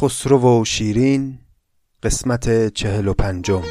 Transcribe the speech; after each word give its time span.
خسرو 0.00 0.60
و 0.60 0.64
شیرین 0.64 1.38
قسمت 2.02 2.68
چهل 2.68 3.08
و 3.08 3.14
پنجم. 3.14 3.62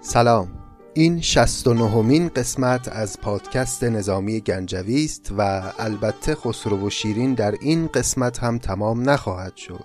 سلام. 0.00 0.61
این 0.94 1.20
69 1.20 2.02
مین 2.02 2.28
قسمت 2.28 2.88
از 2.88 3.20
پادکست 3.20 3.84
نظامی 3.84 4.40
گنجوی 4.40 5.04
است 5.04 5.32
و 5.38 5.72
البته 5.78 6.34
خسرو 6.34 6.86
و 6.86 6.90
شیرین 6.90 7.34
در 7.34 7.54
این 7.60 7.86
قسمت 7.86 8.38
هم 8.38 8.58
تمام 8.58 9.10
نخواهد 9.10 9.56
شد. 9.56 9.84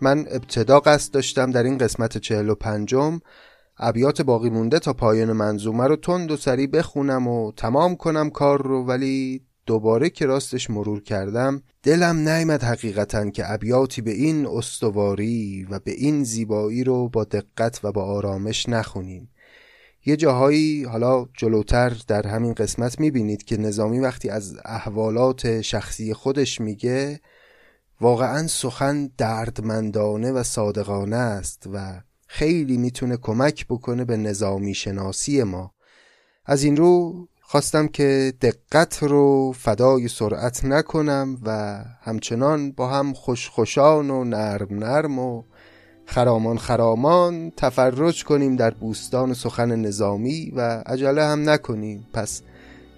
من 0.00 0.18
ابتدا 0.18 0.80
قصد 0.80 1.12
داشتم 1.12 1.50
در 1.50 1.62
این 1.62 1.78
قسمت 1.78 2.18
45 2.18 2.94
م 2.94 3.20
ابیات 3.78 4.22
باقی 4.22 4.50
مونده 4.50 4.78
تا 4.78 4.92
پایان 4.92 5.32
منظومه 5.32 5.86
رو 5.86 5.96
تند 5.96 6.30
و 6.30 6.36
سریع 6.36 6.66
بخونم 6.66 7.28
و 7.28 7.52
تمام 7.52 7.96
کنم 7.96 8.30
کار 8.30 8.62
رو 8.62 8.84
ولی 8.84 9.42
دوباره 9.66 10.10
که 10.10 10.26
راستش 10.26 10.70
مرور 10.70 11.02
کردم 11.02 11.62
دلم 11.82 12.28
نیامد 12.28 12.62
حقیقتا 12.62 13.30
که 13.30 13.52
ابیاتی 13.52 14.02
به 14.02 14.10
این 14.10 14.46
استواری 14.46 15.66
و 15.70 15.78
به 15.78 15.90
این 15.90 16.24
زیبایی 16.24 16.84
رو 16.84 17.08
با 17.08 17.24
دقت 17.24 17.80
و 17.84 17.92
با 17.92 18.04
آرامش 18.04 18.68
نخونیم. 18.68 19.28
یه 20.06 20.16
جاهایی 20.16 20.84
حالا 20.84 21.26
جلوتر 21.34 21.96
در 22.06 22.26
همین 22.26 22.54
قسمت 22.54 23.00
می‌بینید 23.00 23.44
که 23.44 23.56
نظامی 23.56 23.98
وقتی 23.98 24.28
از 24.28 24.56
احوالات 24.64 25.60
شخصی 25.60 26.14
خودش 26.14 26.60
میگه 26.60 27.20
واقعا 28.00 28.46
سخن 28.46 29.10
دردمندانه 29.18 30.32
و 30.32 30.42
صادقانه 30.42 31.16
است 31.16 31.66
و 31.72 32.00
خیلی 32.26 32.76
می‌تونه 32.76 33.16
کمک 33.16 33.66
بکنه 33.66 34.04
به 34.04 34.16
نظامی 34.16 34.74
شناسی 34.74 35.42
ما. 35.42 35.74
از 36.46 36.62
این 36.62 36.76
رو 36.76 37.28
خواستم 37.40 37.88
که 37.88 38.32
دقت 38.40 39.02
رو 39.02 39.52
فدای 39.52 40.08
سرعت 40.08 40.64
نکنم 40.64 41.38
و 41.44 41.78
همچنان 42.00 42.72
با 42.72 42.88
هم 42.88 43.12
خوشخوشان 43.12 44.10
و 44.10 44.24
نرم 44.24 44.78
نرم 44.78 45.18
و 45.18 45.42
خرامان 46.10 46.58
خرامان 46.58 47.52
تفرج 47.56 48.24
کنیم 48.24 48.56
در 48.56 48.70
بوستان 48.70 49.34
سخن 49.34 49.76
نظامی 49.76 50.52
و 50.56 50.60
عجله 50.86 51.24
هم 51.24 51.50
نکنیم. 51.50 52.06
پس 52.12 52.42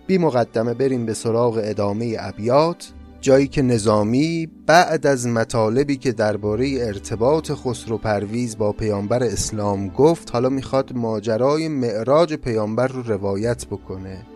بی 0.06 0.18
مقدمه 0.18 0.74
بریم 0.74 1.06
به 1.06 1.14
سراغ 1.14 1.60
ادامه 1.62 2.16
ابیات 2.18 2.92
جایی 3.20 3.48
که 3.48 3.62
نظامی 3.62 4.48
بعد 4.66 5.06
از 5.06 5.26
مطالبی 5.26 5.96
که 5.96 6.12
درباره 6.12 6.78
ارتباط 6.80 7.52
خسرو 7.52 7.98
پرویز 7.98 8.58
با 8.58 8.72
پیامبر 8.72 9.22
اسلام 9.22 9.88
گفت 9.88 10.30
حالا 10.32 10.48
می‌خواد 10.48 10.92
ماجرای 10.92 11.68
معراج 11.68 12.34
پیامبر 12.34 12.86
رو 12.86 13.02
روایت 13.02 13.66
بکنه. 13.66 14.26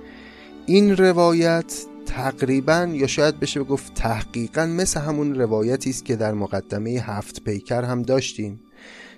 این 0.67 0.97
روایت 0.97 1.75
تقریبا 2.07 2.89
یا 2.93 3.07
شاید 3.07 3.41
بشه 3.41 3.63
گفت 3.63 3.95
تحقیقا 3.95 4.67
مثل 4.67 5.01
همون 5.01 5.35
روایتی 5.35 5.91
است 5.91 6.05
که 6.05 6.17
در 6.17 6.33
مقدمه 6.35 6.91
هفت 6.91 7.45
پیکر 7.45 7.83
هم 7.83 8.03
داشتیم. 8.03 8.61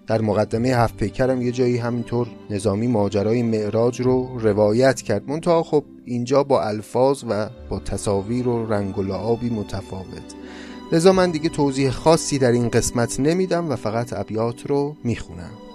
در 0.08 0.20
مقدمه 0.20 0.68
هفت 0.68 0.96
پیکرم 0.96 1.42
یه 1.42 1.52
جایی 1.52 1.76
همینطور 1.76 2.28
نظامی 2.50 2.86
ماجرای 2.86 3.42
معراج 3.42 4.00
رو 4.00 4.38
روایت 4.38 5.02
کرد. 5.02 5.30
منتها 5.30 5.62
خب 5.62 5.84
اینجا 6.04 6.42
با 6.44 6.62
الفاظ 6.62 7.24
و 7.28 7.48
با 7.68 7.78
تصاویر 7.80 8.48
و 8.48 8.66
رنگ 8.66 8.98
و 8.98 9.02
لعابی 9.02 9.50
متفاوت. 9.50 10.34
لذا 10.92 11.12
من 11.12 11.30
دیگه 11.30 11.48
توضیح 11.48 11.90
خاصی 11.90 12.38
در 12.38 12.52
این 12.52 12.68
قسمت 12.68 13.20
نمیدم 13.20 13.70
و 13.70 13.76
فقط 13.76 14.12
ابیات 14.12 14.66
رو 14.66 14.96
می‌خونم. 15.04 15.67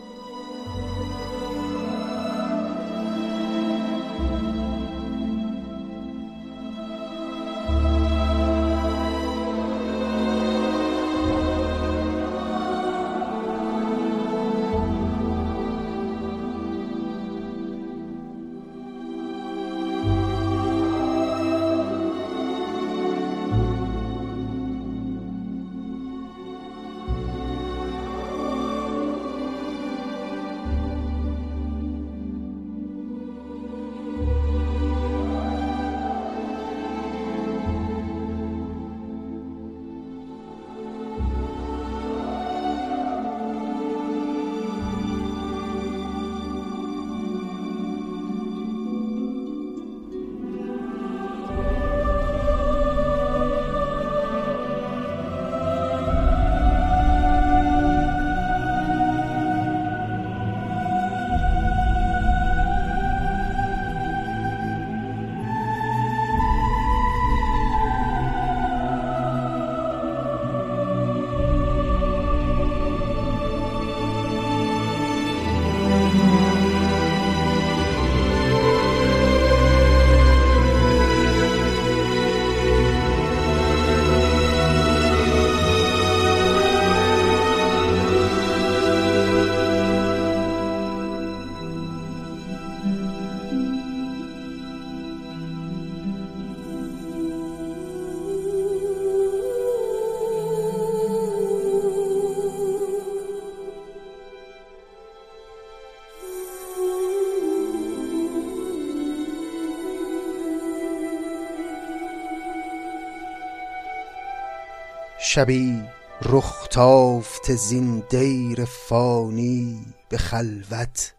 شبی 115.26 115.84
رخ 116.22 116.68
تافته 116.68 117.56
زین 117.56 118.04
دیر 118.10 118.66
فانی 118.66 119.86
به 120.10 120.18
خلوت 120.18 121.14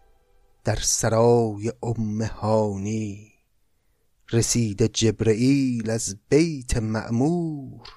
در 0.63 0.75
سرای 0.75 1.73
ام 1.83 2.21
هانی. 2.21 3.31
رسیده 4.31 4.87
جبرئیل 4.87 5.89
از 5.89 6.17
بیت 6.29 6.77
معمور 6.77 7.87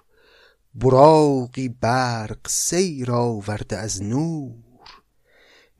براقی 0.75 1.69
برق 1.69 2.49
سیر 2.49 3.12
آورده 3.12 3.77
از 3.77 4.03
نور. 4.03 4.85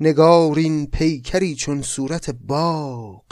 نگارین 0.01 0.87
پیکری 0.87 1.55
چون 1.55 1.83
صورت 1.83 2.31
باغ 2.31 3.25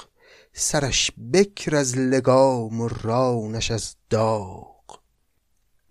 سرش 0.52 1.10
بکر 1.32 1.76
از 1.76 1.98
لگام 1.98 2.80
و 2.80 2.88
رانش 2.88 3.70
از 3.70 3.96
داغ. 4.10 4.75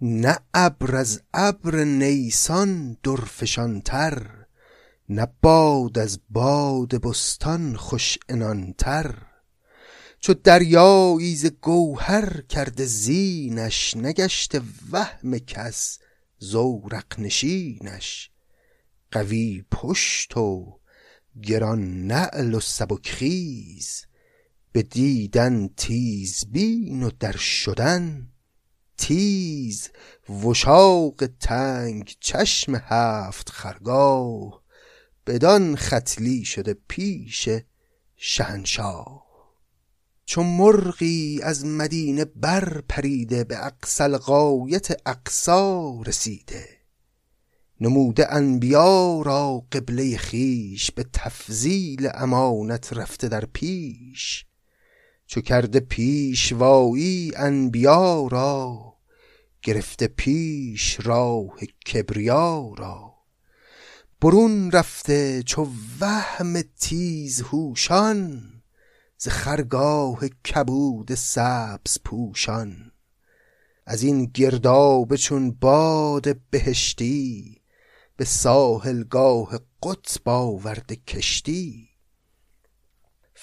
نه 0.02 0.40
ابر 0.54 0.96
از 0.96 1.22
ابر 1.34 1.84
نیسان 1.84 2.98
درفشانتر 3.04 4.46
نه 5.10 5.28
باد 5.42 6.00
از 6.00 6.20
باد 6.30 7.02
بستان 7.02 7.76
خوش 7.76 8.18
عنانتر. 8.30 9.16
چو 10.20 10.34
دریایی 10.34 11.36
ز 11.36 11.46
گوهر 11.46 12.42
کرده 12.42 12.86
زینش 12.86 13.98
نگشته 13.98 14.62
وهم 14.92 15.38
کس 15.38 16.00
زورق 16.40 17.20
نشینش. 17.20 18.32
قوی 19.12 19.66
پشت 19.72 20.38
و 20.38 20.80
گران 21.44 22.08
نعل 22.08 22.54
و 22.54 22.60
سبک 22.60 23.10
خیز 23.10 24.06
به 24.72 24.84
دیدن 24.84 25.68
تیزبین 25.68 27.04
و 27.04 27.10
در 27.20 27.38
شدن. 27.38 28.32
تیز 28.98 29.90
وشاق 30.44 31.26
تنگ 31.40 32.16
چشم 32.20 32.76
هفت 32.76 33.50
خرگاه 33.50 34.62
بدان 35.28 35.76
ختلی 35.76 36.46
شده 36.46 36.76
پیش 36.88 37.50
شهنشاه. 38.16 39.26
چو 40.26 40.44
مرغی 40.44 41.40
از 41.44 41.66
مدینه 41.66 42.26
بر 42.26 42.82
پریده 42.90 43.44
به 43.44 43.66
اقصل 43.66 44.18
غایت 44.18 45.08
اقصا 45.08 46.02
رسیده 46.06 46.70
نموده 47.82 48.34
انبیا 48.34 49.22
را 49.22 49.66
قبله 49.72 50.18
خیش 50.18 50.92
به 50.92 51.06
تفضیل 51.14 52.10
امانت 52.14 52.94
رفته 52.94 53.28
در 53.28 53.46
پیش. 53.46 54.46
چو 55.28 55.42
کرده 55.42 55.80
پیشوایی 55.80 57.32
انبیا 57.36 58.28
را 58.28 58.96
گرفته 59.62 60.08
پیش 60.08 60.98
راه 61.04 61.56
کبریا 61.66 62.74
را. 62.78 63.16
برون 64.22 64.72
رفته 64.72 65.44
چو 65.44 65.68
وهم 66.00 66.62
تیز 66.62 67.42
هوشان 67.42 68.52
ز 69.18 69.28
خرگاه 69.28 70.28
کبود 70.28 71.16
سبز 71.16 71.98
پوشان. 72.06 72.92
از 73.86 74.04
این 74.04 74.26
گردابه 74.26 75.18
چون 75.18 75.52
باد 75.52 76.38
بهشتی 76.50 77.62
به 78.18 78.26
ساحلگاه 78.26 79.60
قطب 79.84 80.30
آورده 80.30 80.96
کشتی. 80.96 81.85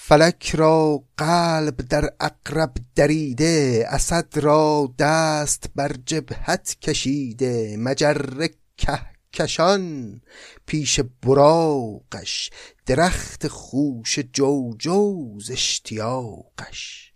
فلک 0.05 0.55
را 0.55 1.03
قلب 1.17 1.75
در 1.77 2.13
عقرب 2.19 2.73
دریده 2.95 3.85
اسد 3.89 4.27
را 4.35 4.93
دست 4.99 5.65
بر 5.75 5.95
جبهت 6.05 6.77
کشیده 6.81 7.77
مجره 7.77 8.49
کهکشان 8.77 10.21
پیش 10.65 10.99
براقش 10.99 12.49
درخت 12.85 13.47
خوش 13.47 14.19
جوجوز 14.33 15.51
اشتیاقش. 15.51 17.13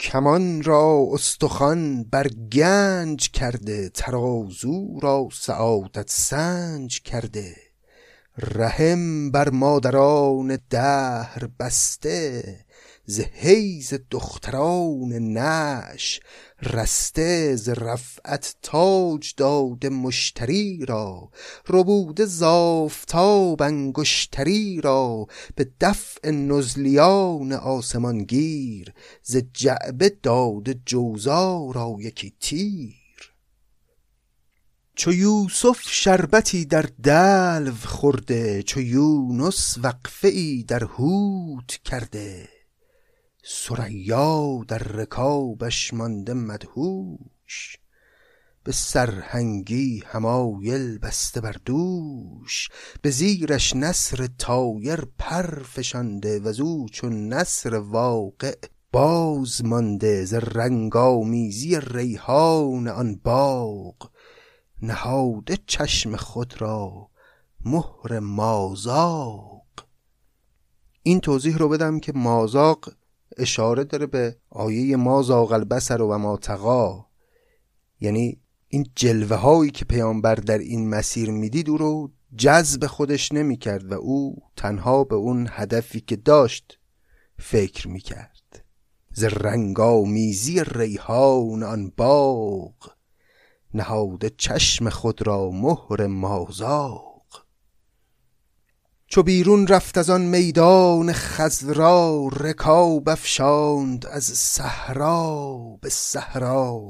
کمان 0.00 0.62
را 0.62 1.06
استخوان 1.12 2.04
بر 2.04 2.28
گنج 2.28 3.30
کرده 3.30 3.88
ترازو 3.88 5.00
را 5.02 5.28
سعادت 5.32 6.10
سنج 6.10 7.02
کرده. 7.02 7.71
رحم 8.38 9.30
بر 9.30 9.50
مادران 9.50 10.58
دهر 10.70 11.48
بسته 11.60 12.58
ز 13.06 13.20
حیز 13.20 13.94
دختران 14.10 15.12
نعش 15.12 16.20
رسته 16.62 17.56
ز 17.56 17.68
رفعت 17.68 18.54
تاج 18.62 19.34
داده 19.36 19.88
مشتری 19.88 20.84
را 20.88 21.30
ربوده 21.68 22.24
ز 22.24 22.42
آفتاب 22.42 23.62
انگشتری 23.62 24.80
را 24.80 25.26
به 25.54 25.68
دفع 25.80 26.30
نزلیان 26.30 27.52
آسمان 27.52 28.18
گیر 28.18 28.92
ز 29.22 29.36
جعبه 29.54 30.16
داده 30.22 30.80
جوزا 30.86 31.70
را 31.74 31.96
یکی 31.98 32.32
تیر. 32.40 33.01
چو 34.96 35.12
یوسف 35.12 35.80
شربتی 35.82 36.64
در 36.64 36.86
دلو 37.02 37.74
خورده 37.84 38.62
چو 38.62 38.80
یونس 38.80 39.78
وقفه 39.82 40.28
ای 40.28 40.64
در 40.68 40.84
حوت 40.84 41.78
کرده. 41.84 42.48
ثریا 43.46 44.64
در 44.68 44.78
رکابش 44.78 45.94
مانده 45.94 46.34
مدهوش 46.34 47.76
به 48.64 48.72
سرهنگی 48.72 50.02
حمایل 50.06 50.98
بسته 50.98 51.40
بر 51.40 51.56
دوش. 51.64 52.68
به 53.02 53.10
زیرش 53.10 53.76
نسر 53.76 54.28
طایر 54.38 55.04
پر 55.18 55.62
فشانده 55.62 56.40
وزو 56.40 56.86
چون 56.92 57.28
نسر 57.28 57.74
واقع 57.74 58.54
باز 58.92 59.64
مانده. 59.64 60.24
ز 60.24 60.34
رنگ 60.34 60.96
آمیزی 60.96 61.80
ریحان 61.80 62.88
آن 62.88 63.20
باغ 63.24 64.11
نهاده 64.82 65.58
چشم 65.66 66.16
خود 66.16 66.54
را 66.60 67.08
مهر 67.64 68.18
مازاق. 68.18 69.62
این 71.02 71.20
توضیح 71.20 71.56
رو 71.56 71.68
بدم 71.68 72.00
که 72.00 72.12
مازاق 72.12 72.92
اشاره 73.36 73.84
داره 73.84 74.06
به 74.06 74.36
آیه 74.50 74.96
ما 74.96 75.22
زاغ 75.22 75.52
البصر 75.52 76.02
و 76.02 76.18
ما 76.18 76.36
تقا. 76.36 77.06
یعنی 78.00 78.40
این 78.68 78.86
جلوه 78.96 79.36
هایی 79.36 79.70
که 79.70 79.84
پیامبر 79.84 80.34
در 80.34 80.58
این 80.58 80.90
مسیر 80.90 81.30
می‌دید 81.30 81.70
او 81.70 81.76
رو 81.76 82.10
جذب 82.36 82.86
خودش 82.86 83.32
نمی‌کرد 83.32 83.92
و 83.92 83.94
او 83.94 84.42
تنها 84.56 85.04
به 85.04 85.14
اون 85.14 85.48
هدفی 85.50 86.00
که 86.00 86.16
داشت 86.16 86.78
فکر 87.38 87.88
می‌کرد. 87.88 88.64
ز 89.12 89.24
رنگامیزی 89.24 90.64
ریحان 90.64 91.62
آن 91.62 91.92
باغ. 91.96 92.74
نهاده 93.74 94.30
چشم 94.30 94.88
خود 94.88 95.26
را 95.26 95.50
مهر 95.50 96.06
مازاق. 96.06 97.12
چو 99.06 99.22
بیرون 99.22 99.66
رفت 99.66 99.98
از 99.98 100.10
آن 100.10 100.20
میدان 100.20 101.12
خضرا 101.12 102.28
رکاب 102.28 103.08
افشاند 103.08 104.06
از 104.06 104.24
صحرا 104.24 105.58
به 105.80 105.88
صحرا. 105.88 106.80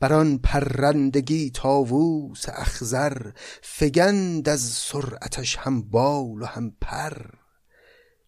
بر 0.00 0.12
آن 0.12 0.38
پرندگی 0.38 1.50
طاووس 1.50 2.44
اخضر 2.48 3.30
فگند 3.62 4.48
از 4.48 4.60
سرعتش 4.60 5.56
هم 5.56 5.82
بال 5.82 6.42
و 6.42 6.46
هم 6.46 6.72
پر. 6.80 7.12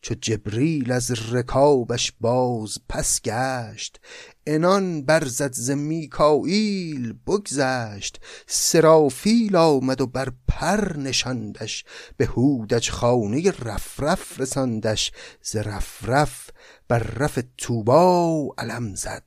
چو 0.04 0.14
جبریل 0.14 0.92
از 0.92 1.32
رکابش 1.32 2.12
باز 2.20 2.78
پس 2.88 3.20
گشت 3.22 4.00
عنان 4.46 5.02
برزد 5.02 5.52
ز 5.52 5.70
میکائیل 5.70 7.12
بگذشت 7.26 8.20
سرافیل 8.46 9.56
آمد 9.56 10.00
و 10.00 10.06
بر 10.06 10.32
پر 10.48 10.96
نشاندش 10.96 11.84
به 12.16 12.26
هودج 12.26 12.90
خانه 12.90 13.50
رفرف 13.50 14.40
رساندش 14.40 15.12
ز 15.42 15.56
رفرف 15.56 16.50
بر 16.88 16.98
رف 16.98 17.38
طوبی 17.58 18.48
علم 18.58 18.94
زد 18.94 19.24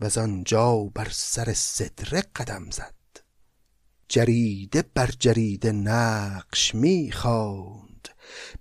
وز 0.00 0.18
آنجا 0.18 0.84
بر 0.94 1.08
سر 1.10 1.52
سدره 1.52 2.20
قدم 2.20 2.70
زد. 2.70 2.94
جریده 4.08 4.84
بر 4.94 5.10
جریده 5.18 5.72
نقش 5.72 6.74
می 6.74 7.12
خواند 7.12 7.93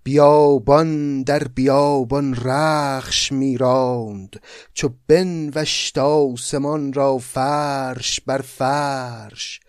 بیابان 0.03 1.23
در 1.23 1.43
بیابان 1.43 2.35
رخش 2.35 3.31
می 3.31 3.57
راند 3.57 4.41
چو 4.73 4.89
بنوشت 5.07 5.97
آسمان 5.97 6.93
را 6.93 7.17
فرش 7.17 8.21
بر 8.21 8.41
فرش. 8.41 9.59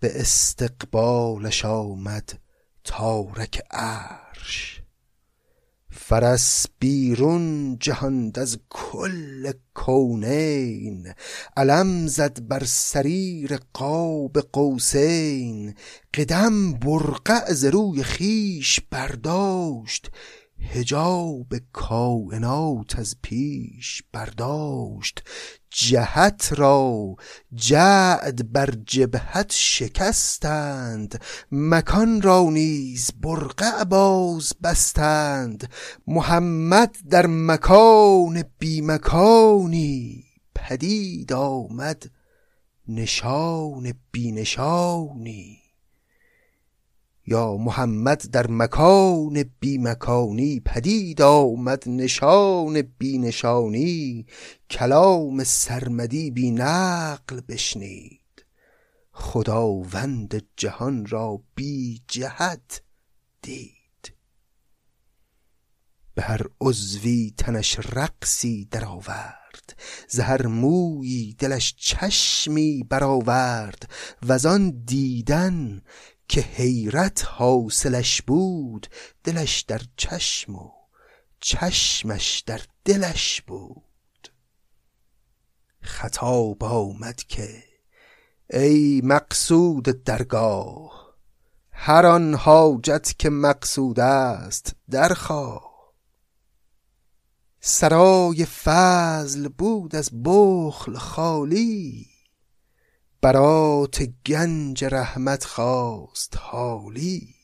به 0.00 0.20
استقبالش 0.20 1.64
آمد 1.64 2.38
تارک 2.84 3.62
عرش. 3.70 4.75
فرس 6.08 6.66
بیرون 6.78 7.76
جهاند 7.80 8.38
از 8.38 8.58
کل 8.70 9.52
کونین. 9.74 11.12
علم 11.56 12.06
زد 12.06 12.48
بر 12.48 12.64
سریر 12.64 13.58
قاب 13.72 14.38
قوسین. 14.38 15.74
قدم 16.14 16.72
برقع 16.72 17.52
ز 17.52 17.64
روی 17.64 18.04
خویش 18.04 18.80
برداشت. 18.90 20.10
حجاب 20.58 21.46
کاینات 21.72 22.98
از 22.98 23.16
پیش 23.22 24.02
برداشت 24.12 25.22
جهت 25.70 26.52
را 26.56 27.16
جعد 27.54 28.52
بر 28.52 28.70
جبهت 28.86 29.52
شکستند 29.52 31.20
مکان 31.52 32.22
را 32.22 32.42
نیز 32.50 33.10
برقع 33.20 33.84
باز 33.84 34.52
بستند 34.62 35.70
محمد 36.06 36.96
در 37.10 37.26
مکان 37.26 38.44
بی 38.58 38.80
مکانی 38.80 40.24
پدید 40.54 41.32
آمد 41.32 42.10
نشان 42.88 43.94
بی 44.12 44.32
نشانی. 44.32 45.65
یا 47.26 47.56
محمد 47.56 48.30
در 48.30 48.46
مکان 48.50 49.44
بی 49.60 49.78
مکانی 49.78 50.60
پدید 50.60 51.22
آمد 51.22 51.88
نشان 51.88 52.82
بی 52.82 53.18
نشانی 53.18 54.26
کلام 54.70 55.44
سرمدی 55.44 56.30
بی 56.30 56.50
نقل 56.50 57.40
بشنید. 57.48 58.20
خداوند 59.12 60.42
جهان 60.56 61.06
را 61.06 61.42
بی 61.54 62.02
جهت 62.08 62.82
دید. 63.42 63.76
به 66.14 66.22
هر 66.22 66.40
عضوی 66.60 67.34
تنش 67.38 67.78
رقصی 67.78 68.68
درآورد 68.70 69.76
زهر 70.08 70.46
مویی 70.46 71.36
دلش 71.38 71.74
چشمی 71.78 72.82
برآورد 72.90 73.90
و 74.22 74.48
آن 74.48 74.70
دیدن 74.70 75.82
که 76.28 76.40
حیرت 76.40 77.24
حاصلش 77.24 78.22
بود 78.22 78.86
دلش 79.24 79.60
در 79.60 79.80
چشم 79.96 80.54
و 80.54 80.70
چشمش 81.40 82.42
در 82.46 82.60
دلش 82.84 83.42
بود. 83.42 84.28
خطاب 85.80 86.64
آمد 86.64 87.16
که 87.22 87.64
ای 88.50 89.00
مقصود 89.04 89.84
درگاه 89.84 91.14
هر 91.72 92.06
آن 92.06 92.34
حاجت 92.34 93.14
که 93.18 93.30
مقصود 93.30 94.00
است 94.00 94.72
درخواه. 94.90 95.76
سرای 97.60 98.44
فضل 98.44 99.48
بود 99.48 99.96
از 99.96 100.10
بخل 100.24 100.96
خالی 100.96 102.15
برات 103.20 104.02
گنج 104.26 104.84
رحمت 104.84 105.44
خواست 105.44 106.36
حالی. 106.38 107.34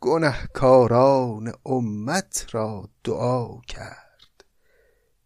گنهکاران 0.00 1.52
امت 1.66 2.46
را 2.50 2.88
دعا 3.04 3.60
کرد. 3.60 4.44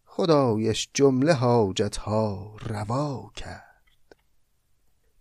خدایش 0.05 0.88
جمله 0.95 1.33
حاجت 1.33 1.97
ها 1.97 2.57
روا 2.61 3.31
کرد. 3.35 4.17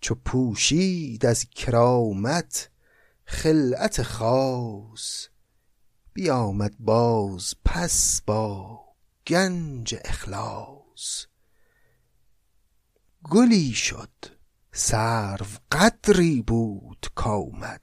چو 0.02 0.16
پوشید 0.16 1.26
از 1.26 1.46
کرامت 1.46 2.70
خلعت 3.26 4.04
خاص 4.04 5.28
بیامد 6.14 6.76
باز 6.80 7.56
پس 7.66 8.22
با 8.26 8.80
گنج 9.28 9.96
اخلاص. 10.06 11.26
گلی 13.30 13.72
شد. 13.74 14.10
سرو 14.72 15.46
قدری 15.72 16.42
بود 16.42 17.08
کامد 17.16 17.82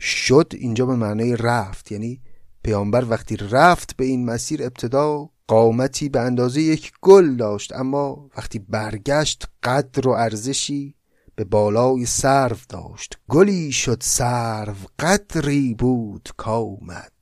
شد 0.00 0.52
اینجا 0.54 0.86
به 0.86 0.96
معنای 0.96 1.36
رفت 1.36 1.92
یعنی 1.92 2.22
پیامبر 2.62 3.04
وقتی 3.10 3.36
رفت 3.36 3.96
به 3.96 4.04
این 4.04 4.24
مسیر 4.24 4.62
ابتدا 4.62 5.30
قامتی 5.46 6.08
به 6.08 6.20
اندازه 6.20 6.62
یک 6.62 6.92
گل 7.00 7.36
داشت 7.36 7.72
اما 7.72 8.30
وقتی 8.36 8.58
برگشت 8.58 9.44
قدر 9.62 10.08
و 10.08 10.10
ارزشی 10.10 10.94
به 11.34 11.44
بالای 11.44 12.06
سرو 12.06 12.56
داشت. 12.68 13.18
گلی 13.28 13.72
شد 13.72 13.98
سرو 14.02 14.74
قدری 14.98 15.74
بود 15.74 16.28
کامد 16.36 17.12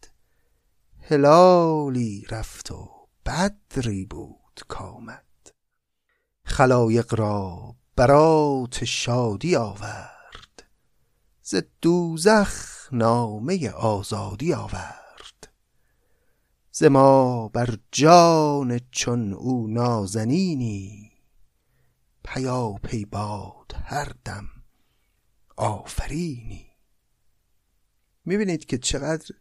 هلالی 1.01 2.27
رفت 2.31 2.71
و 2.71 2.91
بدری 3.27 4.05
بود 4.05 4.61
کامد 4.69 5.30
خلایق 6.51 7.15
را 7.15 7.75
برات 7.97 8.85
شادی 8.85 9.57
آورد. 9.57 10.65
ز 11.43 11.55
دوزخ 11.83 12.89
نامه 12.93 13.71
آزادی 13.71 14.55
آورد. 14.55 15.53
ز 16.73 16.85
ما 16.85 17.49
بر 17.49 17.79
جان 17.93 18.81
چون 18.91 19.33
او 19.33 19.67
نازنینی 19.67 21.13
پی 22.83 23.05
باد 23.05 23.73
هر 23.85 24.13
دم 24.25 24.49
آفرینی. 25.57 26.67
می‌بینید 28.25 28.65
که 28.65 28.79
چقدر 28.79 29.35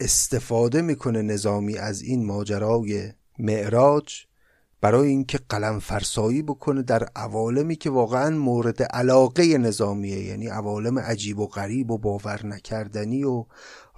استفاده 0.00 0.82
می‌کنه 0.82 1.22
نظامی 1.22 1.78
از 1.78 2.02
این 2.02 2.26
ماجرای 2.26 3.12
معراج. 3.38 4.26
برای 4.86 5.08
اینکه 5.08 5.38
قلم 5.48 5.78
فرسایی 5.78 6.42
بکنه 6.42 6.82
در 6.82 7.04
عوالمی 7.16 7.76
که 7.76 7.90
واقعا 7.90 8.30
مورد 8.30 8.82
علاقه 8.82 9.58
نظامیه 9.58 10.24
یعنی 10.24 10.46
عوالم 10.46 10.98
عجیب 10.98 11.38
و 11.38 11.46
غریب 11.46 11.90
و 11.90 11.98
باور 11.98 12.46
نکردنی 12.46 13.24
و 13.24 13.44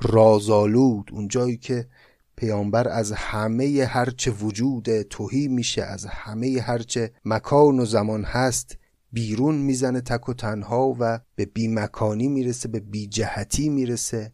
رازالود 0.02 1.10
اونجایی 1.12 1.56
که 1.56 1.88
پیامبر 2.36 2.88
از 2.88 3.12
همه 3.12 3.88
هرچه 3.90 4.30
وجود 4.30 5.02
توهی 5.02 5.48
میشه 5.48 5.82
از 5.82 6.06
همه 6.06 6.60
هرچه 6.66 7.12
مکان 7.24 7.80
و 7.80 7.84
زمان 7.84 8.24
هست 8.24 8.78
بیرون 9.12 9.54
می‌زنه 9.54 10.00
تک 10.00 10.28
و 10.28 10.34
تنها 10.34 10.96
و 11.00 11.20
به 11.36 11.46
بیمکانی 11.46 12.28
می‌رسه 12.28 12.68
به 12.68 12.80
بیجهتی 12.80 13.68
می‌رسه 13.68 14.32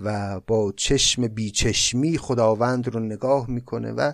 و 0.00 0.40
با 0.40 0.72
چشم 0.76 1.28
بیچشمی 1.28 2.18
خداوند 2.18 2.88
رو 2.88 3.00
نگاه 3.00 3.50
می‌کنه 3.50 3.92
و 3.92 4.12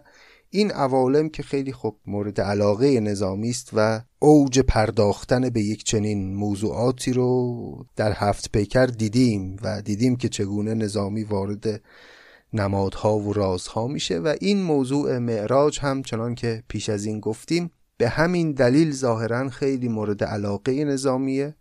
این 0.54 0.70
عوالم 0.70 1.28
که 1.28 1.42
خیلی 1.42 1.72
خب 1.72 1.96
مورد 2.06 2.40
علاقه 2.40 3.00
نظامی 3.00 3.50
است 3.50 3.70
و 3.72 4.00
اوج 4.18 4.60
پرداختن 4.60 5.50
به 5.50 5.60
یک 5.60 5.84
چنین 5.84 6.34
موضوعاتی 6.34 7.12
رو 7.12 7.86
در 7.96 8.12
هفت 8.12 8.52
پیکر 8.52 8.86
دیدیم 8.86 9.56
و 9.62 9.82
دیدیم 9.82 10.16
که 10.16 10.28
چگونه 10.28 10.74
نظامی 10.74 11.24
وارد 11.24 11.82
نمادها 12.52 13.18
و 13.18 13.32
رازها 13.32 13.86
میشه 13.86 14.18
و 14.18 14.34
این 14.40 14.62
موضوع 14.62 15.18
معراج 15.18 15.80
هم 15.80 16.02
چنان 16.02 16.34
که 16.34 16.62
پیش 16.68 16.88
از 16.88 17.04
این 17.04 17.20
گفتیم 17.20 17.70
به 17.96 18.08
همین 18.08 18.52
دلیل 18.52 18.92
ظاهرا 18.92 19.48
خیلی 19.48 19.88
مورد 19.88 20.24
علاقه 20.24 20.84
نظامیه 20.84 21.54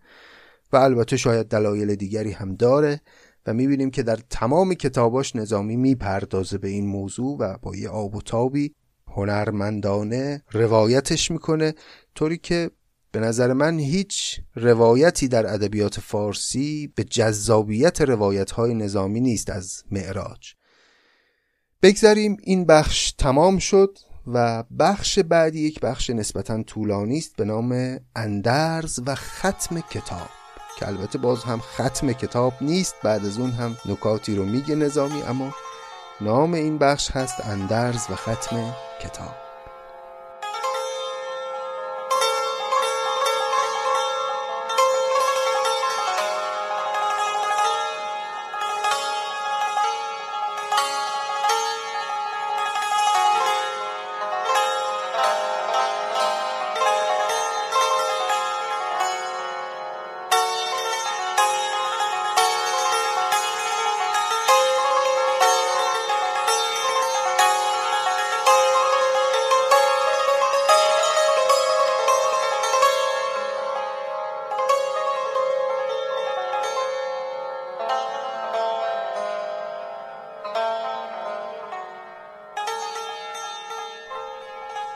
و 0.73 0.77
البته 0.77 1.17
شاید 1.17 1.47
دلایل 1.47 1.95
دیگری 1.95 2.31
هم 2.31 2.55
داره 2.55 3.01
و 3.45 3.53
می‌بینیم 3.53 3.91
که 3.91 4.03
در 4.03 4.19
تمام 4.29 4.73
کتاباش 4.73 5.35
نظامی 5.35 5.75
می‌پردازه 5.75 6.57
به 6.57 6.67
این 6.67 6.87
موضوع 6.87 7.37
و 7.39 7.57
با 7.61 7.75
یه 7.75 7.89
آب 7.89 8.15
و 8.15 8.21
تابی 8.21 8.75
هنرمندانه 9.15 10.43
روایتش 10.51 11.31
می‌کنه 11.31 11.73
طوری 12.15 12.37
که 12.37 12.71
به 13.11 13.19
نظر 13.19 13.53
من 13.53 13.79
هیچ 13.79 14.39
روایتی 14.55 15.27
در 15.27 15.53
ادبیات 15.53 15.99
فارسی 15.99 16.93
به 16.95 17.03
جذابیت 17.03 18.01
روایت 18.01 18.51
های 18.51 18.73
نظامی 18.73 19.21
نیست 19.21 19.49
از 19.49 19.83
معراج. 19.91 20.53
بگذاریم 21.81 22.37
این 22.43 22.65
بخش 22.65 23.11
تمام 23.11 23.57
شد 23.57 23.97
و 24.27 24.63
بخش 24.79 25.19
بعدی 25.19 25.59
یک 25.59 25.79
بخش 25.79 26.09
نسبتا 26.09 26.63
طولانی 26.63 27.17
است 27.17 27.35
به 27.35 27.45
نام 27.45 27.99
اندرز 28.15 28.99
و 29.05 29.15
ختم 29.15 29.79
کتاب 29.79 30.29
که 30.79 30.87
البته 30.87 31.17
باز 31.17 31.43
هم 31.43 31.59
ختم 31.59 32.11
کتاب 32.11 32.53
نیست 32.61 32.95
بعد 33.03 33.25
از 33.25 33.37
اون 33.39 33.51
هم 33.51 33.77
نکاتی 33.85 34.35
رو 34.35 34.45
میگه 34.45 34.75
نظامی 34.75 35.21
اما 35.21 35.53
نام 36.21 36.53
این 36.53 36.77
بخش 36.77 37.11
هست 37.11 37.45
اندرز 37.45 38.09
و 38.09 38.15
ختم 38.15 38.73
کتاب. 39.01 39.40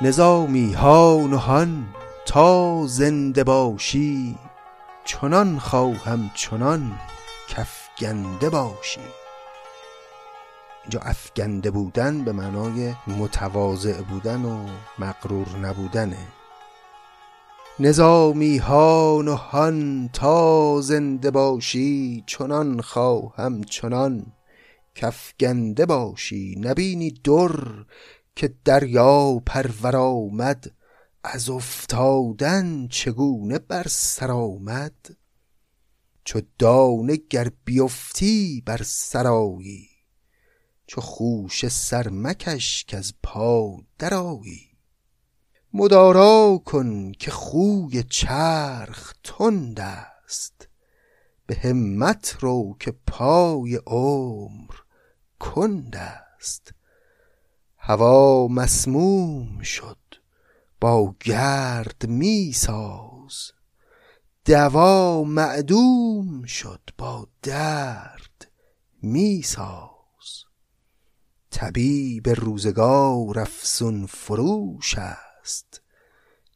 نظامی 0.05 0.74
هان 0.74 1.33
و 1.33 1.38
تا 2.25 2.88
زنده 2.88 3.43
باشی. 3.43 4.35
چنان 5.05 5.59
خواهم 5.59 6.31
چنان 6.35 7.00
کفگنده 7.50 8.50
باشی. 8.50 9.00
اینجا 10.83 11.00
افگنده 11.00 11.71
بودن 11.71 12.24
به 12.24 12.31
معنای 12.31 12.93
متواضع 13.07 14.01
بودن 14.01 14.45
و 14.45 14.67
مقرور 15.00 15.57
نبودنه. 15.57 16.27
نظامی 17.79 18.57
هان 18.57 19.27
و 19.27 20.07
تا 20.13 20.81
زنده 20.81 21.31
باشی. 21.31 22.24
چنان 22.27 22.81
خواهم 22.81 23.63
چنان 23.63 24.25
کفگنده 24.95 25.85
باشی. 25.85 26.55
نبینی 26.59 27.12
در 27.12 27.85
که 28.36 28.56
دریا 28.65 29.42
پرور 29.46 29.96
آمد 29.96 30.72
از 31.24 31.50
افتادن 31.50 32.88
چگونه 32.88 33.60
بر 33.60 33.88
سر 33.88 34.32
آمد؟ 34.32 35.18
چو 36.24 36.42
دانه 36.60 37.15
گر 37.30 37.51
بیفتی 37.65 38.63
بر 38.65 38.82
سرایی 38.84 39.89
چو 40.88 41.01
خوش 41.01 41.68
سرمکش 41.68 42.86
که 42.86 42.98
از 42.98 43.13
پا 43.24 43.77
درایی 44.00 44.70
مدارا 45.74 46.62
کن 46.65 47.12
که 47.12 47.32
خوی 47.32 48.04
چرخ 48.04 49.13
تند 49.24 49.80
است 49.80 50.68
به 51.46 51.56
همت 51.56 52.38
رو 52.39 52.75
که 52.80 52.94
پای 53.08 53.75
عمر 53.75 54.75
کند 55.39 55.96
است. 55.96 56.74
هوا 57.88 58.48
مسموم 58.48 59.62
شد. 59.62 59.98
با 60.82 61.15
گرد 61.20 62.06
می 62.08 62.51
ساز 62.54 63.51
دوا 64.46 65.24
معدوم 65.24 66.46
شد 66.46 66.89
با 66.98 67.27
درد 67.42 68.51
می 69.01 69.42
ساز 69.42 70.44
طبیب 71.51 72.30
روزگار 72.30 73.39
افسون 73.39 74.06
فروش 74.06 74.96
است. 74.98 75.82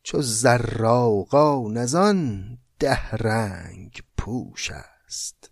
چو 0.03 0.21
زراقان 0.21 1.77
از 1.77 1.95
آن 1.95 2.57
ده 2.79 3.09
رنگ 3.11 4.03
پوش 4.17 4.71
است. 4.71 5.51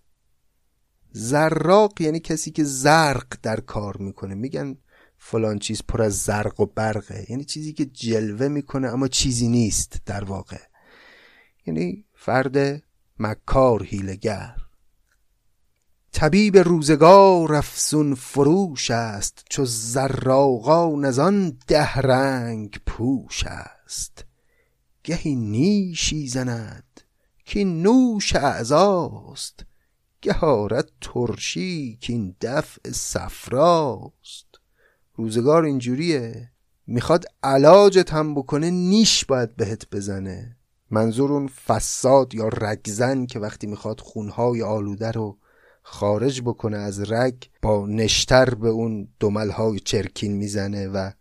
زراق 1.12 2.02
یعنی 2.02 2.20
کسی 2.20 2.52
که 2.52 2.64
زرق 2.64 3.38
در 3.44 3.60
کار 3.60 3.98
می‌کنه. 3.98 4.36
میگن 4.36 4.78
فلان 5.32 5.60
چیز 5.60 5.82
پر 5.88 6.02
از 6.02 6.18
زرق 6.18 6.60
و 6.60 6.66
برقه. 6.66 7.26
یعنی 7.30 7.46
چیزی 7.46 7.74
که 7.74 7.86
جلوه 7.86 8.48
می‌کنه 8.48 8.88
اما 8.88 9.08
چیزی 9.08 9.48
نیست 9.48 10.02
در 10.06 10.24
واقع. 10.24 10.62
یعنی 11.66 12.06
فرد 12.14 12.84
مکار 13.20 13.84
هیلگر 13.84 14.56
طبیب 16.12 16.58
روزگار 16.58 17.56
افسون 17.56 18.16
فروش 18.16 18.92
است 18.92 19.46
چو 19.50 19.66
زراقان 19.66 21.06
از 21.06 21.20
آن 21.20 21.58
ده 21.68 21.94
رنگ 21.94 22.80
پوش 22.86 23.44
است. 23.44 24.26
گهی 25.04 25.36
نیشی 25.36 26.28
زند 26.28 27.02
که 27.46 27.64
نوش 27.64 28.36
اعزاست 28.36 29.66
گه 30.22 30.40
آرد 30.40 30.92
ترشی 31.02 31.98
که 32.02 32.14
این 32.14 32.36
دفع 32.42 32.92
صفراست. 32.92 34.47
روزگار 35.18 35.64
اینجوریه. 35.64 36.52
می‌خواد 36.88 37.26
علاجت 37.44 38.14
هم 38.14 38.36
بکنه 38.36 38.70
نیش 38.70 39.26
باید 39.26 39.56
بهت 39.56 39.90
بزنه. 39.92 40.58
منظور 40.92 41.34
اون 41.34 41.48
فساد 41.48 42.36
یا 42.36 42.48
رگزن 42.48 43.26
که 43.26 43.40
وقتی 43.40 43.68
می‌خواد 43.68 44.00
خونهای 44.00 44.62
آلوده 44.62 45.12
رو 45.12 45.38
خارج 45.84 46.42
بکنه 46.42 46.78
از 46.78 47.12
رگ 47.12 47.44
با 47.62 47.88
نشتر 47.88 48.54
به 48.54 48.70
اون 48.70 49.08
دملهای 49.20 49.80
چرکین 49.80 50.34
می‌زنه 50.34 50.88
و 50.88 51.12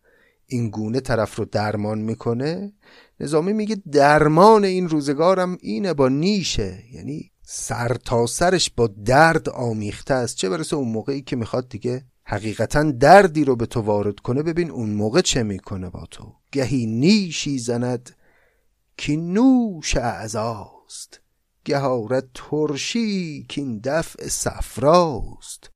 این 0.47 0.71
گونه 0.71 1.01
طرف 1.01 1.37
رو 1.37 1.45
درمان 1.45 1.99
می‌کنه. 1.99 2.73
نظامی 3.21 3.53
میگه 3.53 3.77
درمان 3.93 4.65
این 4.65 4.89
روزگارم 4.89 5.59
اینه 5.61 5.95
با 5.95 6.09
نیشه. 6.09 6.83
یعنی 6.93 7.31
سر 7.43 7.97
تا 8.05 8.27
سرش 8.27 8.71
با 8.71 8.87
درد 8.87 9.49
آمیخته 9.49 10.15
است. 10.15 10.37
چه 10.37 10.49
برسه 10.49 10.77
اون 10.77 10.89
موقعی 10.89 11.23
که 11.23 11.37
می‌خواد 11.37 11.69
دیگه 11.69 12.05
حقیقتا 12.29 12.83
دردی 12.83 13.45
رو 13.45 13.57
به 13.57 13.67
تو 13.67 13.81
وارد 13.81 14.21
کنه. 14.21 14.43
ببین 14.43 14.71
اون 14.71 14.91
موقع 14.91 15.21
چه 15.21 15.43
می‌کنه 15.43 15.91
با 15.91 16.07
تو. 16.11 16.35
گهی 16.53 16.87
نیشی 16.87 17.59
زند 17.59 18.17
که 18.97 19.17
نوش 19.17 19.97
اعزاست 19.97 21.21
گه 21.65 21.79
آرد 21.79 22.29
ترشی 22.35 23.47
که 23.49 23.61
این 23.61 23.81
دفع 23.85 24.29
صفراست. 24.29 25.71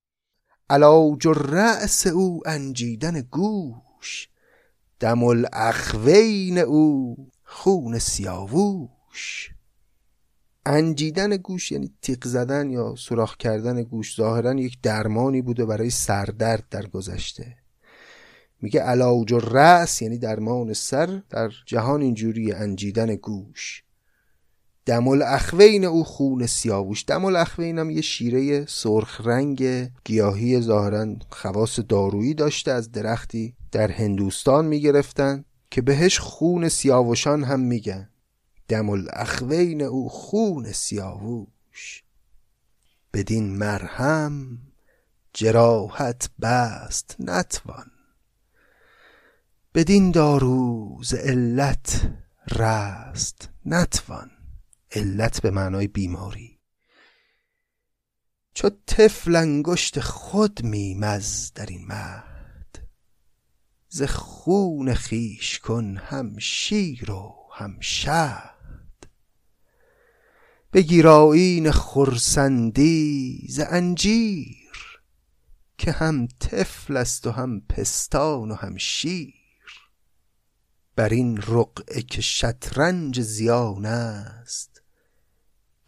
علاج 0.70 1.26
رأس 1.26 2.06
او 2.06 2.42
انجیدن 2.46 3.20
گوش. 3.20 4.28
دم 5.00 5.24
الاخوین 5.24 6.58
او 6.58 7.16
خون 7.44 7.98
سیاووش. 7.98 9.49
انجیدن 10.66 11.36
گوش 11.36 11.72
یعنی 11.72 11.94
تیق 12.02 12.26
زدن 12.26 12.70
یا 12.70 12.94
سوراخ 12.98 13.36
کردن 13.36 13.82
گوش 13.82 14.16
ظاهرا 14.16 14.54
یک 14.54 14.78
درمانی 14.82 15.42
بوده 15.42 15.64
برای 15.64 15.90
سردرد 15.90 16.64
در 16.70 16.86
گذشته. 16.86 17.56
میگه 18.62 18.80
علاج 18.80 19.34
رأس 19.34 20.02
یعنی 20.02 20.18
درمان 20.18 20.72
سر 20.72 21.22
در 21.30 21.50
جهان 21.66 22.02
اینجوری 22.02 22.52
انجیدن 22.52 23.14
گوش. 23.14 23.84
دم 24.86 25.08
الاخوین 25.08 25.84
او 25.84 26.04
خون 26.04 26.46
سیاووش 26.46 27.04
دم 27.06 27.24
الاخوین 27.24 27.78
هم 27.78 27.90
یه 27.90 28.00
شیره 28.00 28.66
سرخ 28.66 29.20
رنگ 29.24 29.88
گیاهی 30.04 30.60
ظاهرا 30.60 31.16
خواص 31.30 31.80
دارویی 31.88 32.34
داشته 32.34 32.70
از 32.70 32.92
درختی 32.92 33.54
در 33.72 33.90
هندوستان 33.90 34.66
می‌گرفتن 34.66 35.44
که 35.70 35.82
بهش 35.82 36.18
خون 36.18 36.68
سیاوشان 36.68 37.44
هم 37.44 37.60
میگن. 37.60 38.09
دم 38.70 38.90
الاخوین 38.90 39.82
او 39.82 40.08
خون 40.08 40.72
سیاووش. 40.72 42.04
بدین 43.12 43.58
مرهم 43.58 44.58
جراحت 45.34 46.30
بست 46.40 47.16
نتوان. 47.18 47.90
بدین 49.74 50.10
داروز 50.10 51.14
علت 51.14 52.12
رست 52.50 53.48
نتوان. 53.66 54.30
علت 54.92 55.42
به 55.42 55.50
معنای 55.50 55.86
بیماری. 55.86 56.58
چو 58.54 58.70
طفل 58.86 59.36
انگشت 59.36 60.00
خود 60.00 60.64
میمز 60.64 61.52
در 61.52 61.66
این 61.66 61.86
مهد 61.86 62.88
ز 63.88 64.02
خون 64.02 64.94
خیش 64.94 65.58
کن 65.58 65.96
هم 65.96 66.38
شیر 66.38 67.10
و 67.10 67.34
هم 67.52 67.76
شهد 67.80 68.59
بگیر 70.72 71.08
آیین 71.08 71.70
خرسندی 71.70 73.46
ز 73.48 73.60
انجیر 73.70 75.00
که 75.78 75.92
هم 75.92 76.26
طفل 76.40 76.96
است 76.96 77.26
و 77.26 77.30
هم 77.30 77.60
پستان 77.60 78.50
و 78.50 78.54
هم 78.54 78.76
شیر. 78.76 79.34
بر 80.96 81.08
این 81.08 81.36
رقعه 81.36 82.02
که 82.02 82.20
شطرنج 82.20 83.20
زیان 83.20 83.86
است 83.86 84.82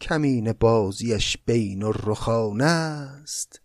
کمین 0.01 0.53
بازیش 0.53 1.37
بین 1.45 1.83
الرخان 1.83 2.61
است. 2.61 3.61